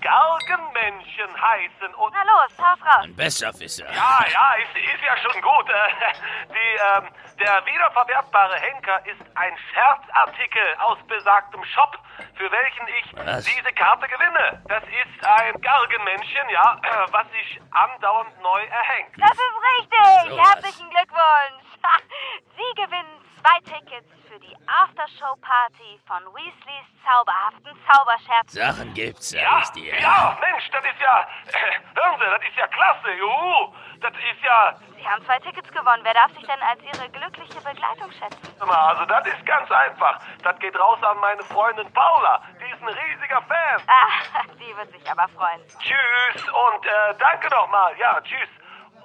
Galgenmännchen 0.04 1.32
heißen 1.42 1.96
und... 1.96 2.14
Na 2.14 2.24
los, 2.24 2.52
haus 2.60 2.80
raus. 2.86 3.04
Ein 3.06 3.16
Besserwisser. 3.16 3.86
Ja, 3.86 4.26
ja, 4.32 4.54
ist, 4.60 4.76
ist 4.76 5.02
ja 5.02 5.16
schon 5.18 5.42
gut. 5.42 5.68
Die, 6.50 6.72
ähm, 6.98 7.08
der 7.40 7.66
wiederverwertbare 7.66 8.60
Henker 8.60 9.00
ist 9.06 9.22
ein 9.36 9.56
Scherzartikel 9.72 10.76
aus 10.80 10.98
besagtem 11.08 11.64
Shop, 11.64 11.98
für 12.36 12.52
welchen 12.52 12.88
ich 13.00 13.16
Was? 13.16 13.46
diese 13.46 13.72
Karte 13.74 14.08
gewinne. 14.08 14.62
Das 14.68 14.84
ist 14.84 15.26
ein 15.26 15.62
Galgenmännchen, 15.62 16.50
ja, 16.50 16.82
was 17.12 17.30
sich 17.32 17.62
andauernd 17.72 18.42
neu 18.42 18.62
erhängt. 18.66 19.16
Das 19.18 19.32
ist 19.32 19.58
richtig. 19.80 20.32
Sowas. 20.32 20.48
Herzlichen 20.50 20.90
Glückwunsch. 20.90 21.70
Sie 22.58 22.82
gewinnen 22.82 23.33
zwei 23.44 23.60
Tickets 23.68 24.08
für 24.32 24.40
die 24.40 24.56
Aftershow-Party 24.68 26.00
von 26.08 26.24
Weasleys 26.34 26.88
zauberhaften 27.04 27.76
Zauberscherzen. 27.92 28.56
Sachen 28.62 28.94
gibt's, 28.94 29.30
sag 29.32 29.42
Ja, 29.42 29.60
ich 29.60 29.70
dir. 29.72 30.00
ja, 30.00 30.38
Mensch, 30.40 30.70
das 30.72 30.84
ist 30.86 31.00
ja, 31.02 31.28
äh, 31.52 31.80
hören 32.00 32.16
Sie, 32.20 32.26
das 32.26 32.42
ist 32.48 32.56
ja 32.58 32.68
klasse, 32.68 33.12
juhu. 33.20 33.74
Das 34.00 34.12
ist 34.14 34.44
ja, 34.44 34.76
Sie 34.96 35.08
haben 35.08 35.24
zwei 35.26 35.40
Tickets 35.40 35.70
gewonnen. 35.72 36.00
Wer 36.04 36.14
darf 36.14 36.32
sich 36.34 36.46
denn 36.48 36.62
als 36.62 36.82
Ihre 36.84 37.10
glückliche 37.10 37.60
Begleitung 37.60 38.12
schätzen? 38.12 38.40
also 38.64 39.06
das 39.06 39.28
ist 39.28 39.46
ganz 39.46 39.70
einfach. 39.72 40.20
Das 40.44 40.58
geht 40.60 40.78
raus 40.80 41.00
an 41.04 41.18
meine 41.20 41.44
Freundin 41.44 41.92
Paula. 41.92 42.42
Die 42.60 42.72
ist 42.72 42.82
ein 42.82 42.88
riesiger 42.88 43.42
Fan. 43.44 43.82
Ah, 43.88 44.42
die 44.60 44.76
wird 44.78 44.92
sich 44.92 45.12
aber 45.12 45.28
freuen. 45.30 45.60
Tschüss 45.80 46.44
und 46.48 46.86
äh, 46.86 47.14
danke 47.20 47.50
nochmal. 47.50 47.94
Ja, 47.98 48.20
tschüss. 48.22 48.50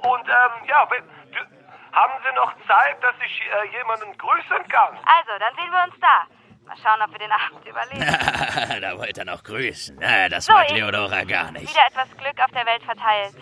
Und 0.03 0.29
ähm, 0.29 0.65
ja, 0.69 0.87
wenn, 0.91 1.05
du, 1.33 1.58
haben 1.93 2.13
Sie 2.25 2.35
noch 2.35 2.53
Zeit, 2.67 3.03
dass 3.03 3.15
ich 3.25 3.43
äh, 3.43 3.77
jemanden 3.79 4.17
grüßen 4.19 4.69
kann? 4.69 4.97
Also, 5.05 5.39
dann 5.39 5.55
sehen 5.57 5.71
wir 5.71 5.85
uns 5.85 5.95
da. 6.01 6.27
Mal 6.67 6.77
schauen, 6.83 7.01
ob 7.03 7.11
wir 7.13 7.19
den 7.19 7.33
Abend 7.33 7.67
überleben. 7.67 8.81
da 8.83 8.99
wollte 8.99 9.21
er 9.23 9.25
noch 9.25 9.43
grüßen. 9.43 9.97
Na, 10.01 10.29
das 10.29 10.45
So, 10.47 10.53
mag 10.53 10.71
Leonora 10.71 11.25
gar 11.25 11.51
nicht. 11.53 11.69
Wieder 11.71 11.87
etwas 11.87 12.11
Glück 12.17 12.39
auf 12.45 12.51
der 12.53 12.67
Welt 12.67 12.83
verteilt. 12.85 13.35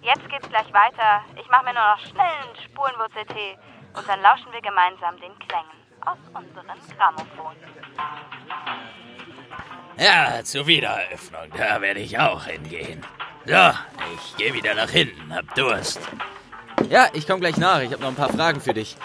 Jetzt 0.00 0.28
geht's 0.30 0.48
gleich 0.48 0.72
weiter. 0.72 1.22
Ich 1.36 1.48
mache 1.50 1.64
mir 1.64 1.74
nur 1.74 1.82
noch 1.82 1.98
schnell 2.00 2.26
einen 2.26 2.56
Spurenwurzel-Tee 2.64 3.58
und 3.94 4.08
dann 4.08 4.20
lauschen 4.22 4.50
wir 4.52 4.60
gemeinsam 4.62 5.16
den 5.20 5.38
Klängen 5.40 5.70
aus 6.04 6.18
unseren 6.34 6.66
Grammophon. 6.96 7.54
Ja, 9.98 10.42
zur 10.42 10.66
Wiedereröffnung. 10.66 11.50
Da 11.56 11.80
werde 11.80 12.00
ich 12.00 12.18
auch 12.18 12.44
hingehen. 12.44 13.04
So, 13.44 13.70
ich 14.14 14.36
gehe 14.36 14.54
wieder 14.54 14.74
nach 14.74 14.88
hinten. 14.90 15.34
Hab 15.34 15.54
Durst. 15.54 16.00
Ja, 16.90 17.06
ich 17.12 17.26
komme 17.26 17.40
gleich 17.40 17.56
nach. 17.56 17.80
Ich 17.80 17.92
habe 17.92 18.02
noch 18.02 18.10
ein 18.10 18.14
paar 18.14 18.32
Fragen 18.32 18.60
für 18.60 18.74
dich. 18.74 18.96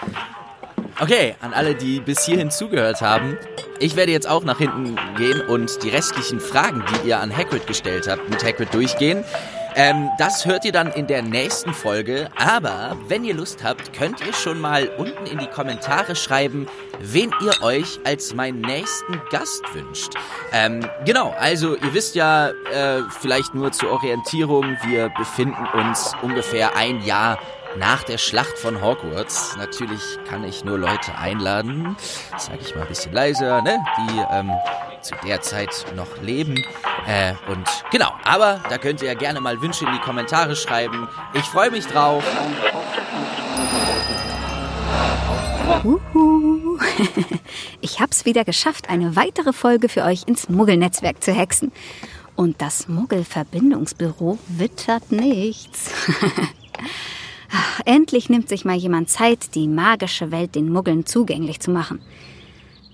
Okay, 1.00 1.36
an 1.40 1.52
alle, 1.52 1.74
die 1.74 2.00
bis 2.00 2.24
hierhin 2.24 2.50
zugehört 2.50 3.00
haben. 3.00 3.38
Ich 3.78 3.94
werde 3.94 4.10
jetzt 4.10 4.28
auch 4.28 4.42
nach 4.42 4.58
hinten 4.58 4.98
gehen 5.16 5.40
und 5.42 5.82
die 5.84 5.90
restlichen 5.90 6.40
Fragen, 6.40 6.84
die 6.90 7.08
ihr 7.08 7.20
an 7.20 7.34
Hagrid 7.34 7.66
gestellt 7.68 8.08
habt, 8.08 8.28
mit 8.28 8.44
Hagrid 8.44 8.74
durchgehen. 8.74 9.22
Ähm, 9.76 10.10
das 10.18 10.44
hört 10.44 10.64
ihr 10.64 10.72
dann 10.72 10.90
in 10.90 11.06
der 11.06 11.22
nächsten 11.22 11.72
Folge. 11.72 12.28
Aber 12.36 12.96
wenn 13.06 13.24
ihr 13.24 13.34
Lust 13.34 13.62
habt, 13.62 13.92
könnt 13.92 14.20
ihr 14.26 14.32
schon 14.32 14.60
mal 14.60 14.88
unten 14.98 15.24
in 15.26 15.38
die 15.38 15.46
Kommentare 15.46 16.16
schreiben, 16.16 16.66
wen 16.98 17.32
ihr 17.40 17.62
euch 17.62 18.00
als 18.04 18.34
meinen 18.34 18.60
nächsten 18.60 19.20
Gast 19.30 19.62
wünscht. 19.72 20.14
Ähm, 20.52 20.84
genau, 21.04 21.32
also 21.38 21.76
ihr 21.76 21.94
wisst 21.94 22.16
ja, 22.16 22.48
äh, 22.48 23.02
vielleicht 23.20 23.54
nur 23.54 23.70
zur 23.70 23.92
Orientierung, 23.92 24.76
wir 24.84 25.10
befinden 25.10 25.64
uns 25.74 26.12
ungefähr 26.22 26.74
ein 26.76 27.00
Jahr 27.04 27.38
nach 27.76 28.02
der 28.02 28.18
Schlacht 28.18 28.58
von 28.58 28.82
Hogwarts. 28.82 29.56
Natürlich 29.56 30.00
kann 30.28 30.44
ich 30.44 30.64
nur 30.64 30.78
Leute 30.78 31.16
einladen, 31.16 31.96
sage 32.36 32.58
ich 32.62 32.74
mal 32.74 32.82
ein 32.82 32.88
bisschen 32.88 33.12
leiser, 33.12 33.62
ne, 33.62 33.78
die 33.98 34.22
ähm, 34.30 34.52
zu 35.02 35.14
der 35.24 35.40
Zeit 35.40 35.86
noch 35.94 36.20
leben. 36.22 36.56
Äh, 37.06 37.34
und 37.50 37.66
genau, 37.90 38.12
aber 38.24 38.60
da 38.68 38.78
könnt 38.78 39.02
ihr 39.02 39.08
ja 39.08 39.14
gerne 39.14 39.40
mal 39.40 39.60
Wünsche 39.60 39.84
in 39.84 39.92
die 39.92 40.00
Kommentare 40.00 40.56
schreiben. 40.56 41.08
Ich 41.34 41.44
freue 41.44 41.70
mich 41.70 41.86
drauf. 41.86 42.24
Uhu. 45.84 46.78
Ich 47.80 48.00
hab's 48.00 48.24
wieder 48.24 48.44
geschafft, 48.44 48.90
eine 48.90 49.16
weitere 49.16 49.52
Folge 49.52 49.88
für 49.88 50.02
euch 50.04 50.24
ins 50.26 50.48
Muggelnetzwerk 50.48 51.22
zu 51.22 51.32
hexen. 51.32 51.72
Und 52.34 52.60
das 52.60 52.88
Muggelverbindungsbüro 52.88 54.38
wittert 54.48 55.10
nichts. 55.10 55.90
Ach, 57.50 57.80
Endlich 57.84 58.28
nimmt 58.28 58.48
sich 58.48 58.64
mal 58.64 58.76
jemand 58.76 59.08
Zeit, 59.08 59.54
die 59.54 59.66
magische 59.66 60.30
Welt 60.30 60.54
den 60.54 60.70
Muggeln 60.70 61.06
zugänglich 61.06 61.60
zu 61.60 61.70
machen. 61.70 62.00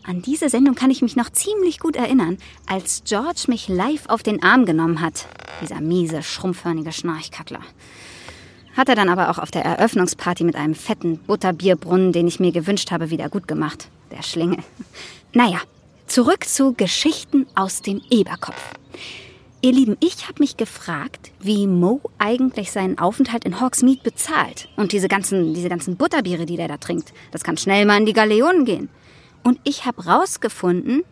An 0.04 0.22
diese 0.22 0.48
Sendung 0.48 0.74
kann 0.74 0.90
ich 0.90 1.02
mich 1.02 1.16
noch 1.16 1.30
ziemlich 1.30 1.80
gut 1.80 1.96
erinnern, 1.96 2.38
als 2.66 3.02
George 3.04 3.46
mich 3.48 3.68
live 3.68 4.06
auf 4.08 4.22
den 4.22 4.42
Arm 4.42 4.66
genommen 4.66 5.00
hat. 5.00 5.26
Dieser 5.62 5.80
miese, 5.80 6.22
schrumpfhörnige 6.22 6.92
Schnarchkackler. 6.92 7.60
Hat 8.76 8.88
er 8.88 8.96
dann 8.96 9.08
aber 9.08 9.30
auch 9.30 9.38
auf 9.38 9.50
der 9.50 9.64
Eröffnungsparty 9.64 10.44
mit 10.44 10.56
einem 10.56 10.74
fetten 10.74 11.18
Butterbierbrunnen, 11.18 12.12
den 12.12 12.28
ich 12.28 12.38
mir 12.38 12.52
gewünscht 12.52 12.90
habe, 12.90 13.10
wieder 13.10 13.28
gut 13.28 13.48
gemacht. 13.48 13.88
Der 14.10 14.22
Schlingel. 14.22 14.58
Naja, 15.32 15.58
zurück 16.06 16.44
zu 16.44 16.74
Geschichten 16.74 17.46
aus 17.54 17.82
dem 17.82 18.00
Eberkopf. 18.10 18.74
Ihr 19.64 19.72
Lieben, 19.72 19.96
ich 20.00 20.28
habe 20.28 20.40
mich 20.40 20.58
gefragt, 20.58 21.32
wie 21.40 21.66
Mo 21.66 22.02
eigentlich 22.18 22.70
seinen 22.70 22.98
Aufenthalt 22.98 23.46
in 23.46 23.62
Hawksmead 23.62 24.02
bezahlt. 24.02 24.68
Und 24.76 24.92
diese 24.92 25.08
ganzen, 25.08 25.54
diese 25.54 25.70
ganzen 25.70 25.96
Butterbiere, 25.96 26.44
die 26.44 26.58
der 26.58 26.68
da 26.68 26.76
trinkt. 26.76 27.14
Das 27.30 27.44
kann 27.44 27.56
schnell 27.56 27.86
mal 27.86 27.96
in 27.96 28.04
die 28.04 28.12
Galeonen 28.12 28.66
gehen. 28.66 28.90
Und 29.42 29.58
ich 29.64 29.86
habe 29.86 30.04
rausgefunden, 30.04 31.02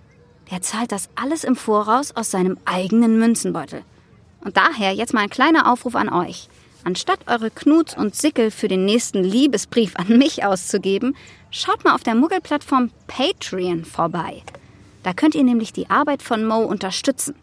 der 0.50 0.60
zahlt 0.60 0.92
das 0.92 1.08
alles 1.14 1.44
im 1.44 1.56
Voraus 1.56 2.14
aus 2.14 2.30
seinem 2.30 2.58
eigenen 2.66 3.18
Münzenbeutel. 3.18 3.84
Und 4.44 4.58
daher 4.58 4.92
jetzt 4.92 5.14
mal 5.14 5.22
ein 5.22 5.30
kleiner 5.30 5.72
Aufruf 5.72 5.94
an 5.94 6.10
euch. 6.10 6.50
Anstatt 6.84 7.20
eure 7.28 7.50
Knuts 7.50 7.96
und 7.96 8.14
Sickel 8.14 8.50
für 8.50 8.68
den 8.68 8.84
nächsten 8.84 9.24
Liebesbrief 9.24 9.96
an 9.96 10.18
mich 10.18 10.44
auszugeben, 10.44 11.16
schaut 11.50 11.84
mal 11.84 11.94
auf 11.94 12.02
der 12.02 12.16
Muggelplattform 12.16 12.90
Patreon 13.06 13.86
vorbei. 13.86 14.42
Da 15.04 15.14
könnt 15.14 15.34
ihr 15.34 15.42
nämlich 15.42 15.72
die 15.72 15.88
Arbeit 15.88 16.22
von 16.22 16.44
Mo 16.44 16.58
unterstützen. 16.58 17.34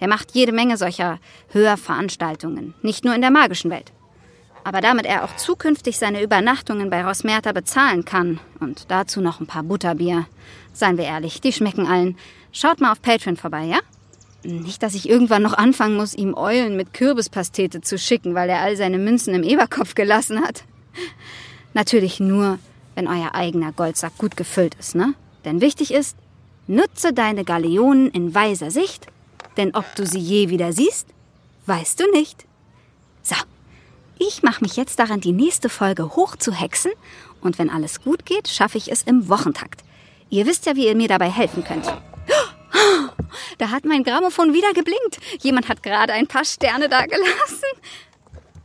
Der 0.00 0.08
macht 0.08 0.32
jede 0.32 0.52
Menge 0.52 0.76
solcher 0.76 1.18
Hörveranstaltungen, 1.48 2.74
nicht 2.82 3.04
nur 3.04 3.14
in 3.14 3.22
der 3.22 3.30
magischen 3.30 3.70
Welt. 3.70 3.92
Aber 4.64 4.80
damit 4.80 5.06
er 5.06 5.24
auch 5.24 5.36
zukünftig 5.36 5.96
seine 5.96 6.22
Übernachtungen 6.22 6.90
bei 6.90 7.04
Rosmerta 7.04 7.52
bezahlen 7.52 8.04
kann 8.04 8.40
und 8.58 8.90
dazu 8.90 9.20
noch 9.20 9.38
ein 9.40 9.46
paar 9.46 9.62
Butterbier, 9.62 10.26
seien 10.72 10.98
wir 10.98 11.04
ehrlich, 11.04 11.40
die 11.40 11.52
schmecken 11.52 11.86
allen. 11.86 12.16
Schaut 12.50 12.80
mal 12.80 12.90
auf 12.90 13.00
Patreon 13.00 13.36
vorbei, 13.36 13.64
ja? 13.64 13.78
Nicht, 14.42 14.82
dass 14.82 14.94
ich 14.94 15.08
irgendwann 15.08 15.42
noch 15.42 15.54
anfangen 15.54 15.96
muss, 15.96 16.14
ihm 16.14 16.34
Eulen 16.34 16.76
mit 16.76 16.94
Kürbispastete 16.94 17.80
zu 17.80 17.96
schicken, 17.96 18.34
weil 18.34 18.48
er 18.48 18.60
all 18.60 18.76
seine 18.76 18.98
Münzen 18.98 19.34
im 19.34 19.42
Eberkopf 19.42 19.94
gelassen 19.94 20.42
hat. 20.42 20.64
Natürlich 21.74 22.20
nur, 22.20 22.58
wenn 22.94 23.06
euer 23.06 23.34
eigener 23.34 23.72
Goldsack 23.72 24.18
gut 24.18 24.36
gefüllt 24.36 24.74
ist, 24.80 24.94
ne? 24.94 25.14
Denn 25.44 25.60
wichtig 25.60 25.92
ist, 25.92 26.16
nutze 26.66 27.12
deine 27.12 27.44
Galeonen 27.44 28.10
in 28.10 28.34
weiser 28.34 28.70
Sicht 28.70 29.06
denn 29.56 29.74
ob 29.74 29.84
du 29.94 30.06
sie 30.06 30.18
je 30.18 30.48
wieder 30.48 30.72
siehst, 30.72 31.08
weißt 31.66 32.00
du 32.00 32.10
nicht. 32.12 32.44
So, 33.22 33.36
ich 34.18 34.42
mache 34.42 34.62
mich 34.62 34.76
jetzt 34.76 34.98
daran, 34.98 35.20
die 35.20 35.32
nächste 35.32 35.68
Folge 35.68 36.16
hochzuhexen 36.16 36.92
und 37.40 37.58
wenn 37.58 37.70
alles 37.70 38.02
gut 38.02 38.24
geht, 38.26 38.48
schaffe 38.48 38.78
ich 38.78 38.90
es 38.90 39.02
im 39.02 39.28
Wochentakt. 39.28 39.82
Ihr 40.30 40.46
wisst 40.46 40.66
ja, 40.66 40.76
wie 40.76 40.86
ihr 40.86 40.96
mir 40.96 41.08
dabei 41.08 41.30
helfen 41.30 41.64
könnt. 41.64 41.86
Da 43.58 43.70
hat 43.70 43.84
mein 43.84 44.04
Grammophon 44.04 44.52
wieder 44.52 44.72
geblinkt. 44.72 45.18
Jemand 45.40 45.68
hat 45.68 45.82
gerade 45.82 46.12
ein 46.12 46.26
paar 46.26 46.44
Sterne 46.44 46.88
dagelassen. 46.88 47.68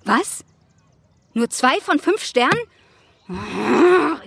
Was? 0.05 0.43
Nur 1.33 1.49
zwei 1.49 1.79
von 1.79 1.99
fünf 1.99 2.23
Sternen? 2.23 2.59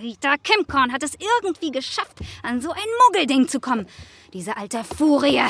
Rita 0.01 0.35
Kimcorn 0.37 0.91
hat 0.91 1.03
es 1.03 1.13
irgendwie 1.13 1.71
geschafft, 1.71 2.17
an 2.41 2.61
so 2.61 2.71
ein 2.71 2.89
Muggelding 3.07 3.47
zu 3.47 3.59
kommen. 3.59 3.87
Diese 4.35 4.57
alte 4.57 4.83
Furie. 4.83 5.41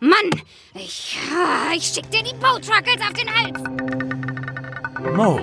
Mann, 0.00 0.30
ich, 0.74 1.16
ich 1.76 1.84
schick 1.84 2.10
dir 2.10 2.24
die 2.24 2.34
Boatruckles 2.34 3.00
auf 3.00 3.12
den 3.12 3.32
Hals. 3.32 3.62
Mo 5.16 5.38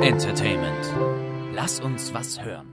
Entertainment. 0.00 0.94
Lass 1.52 1.78
uns 1.80 2.14
was 2.14 2.42
hören. 2.42 2.71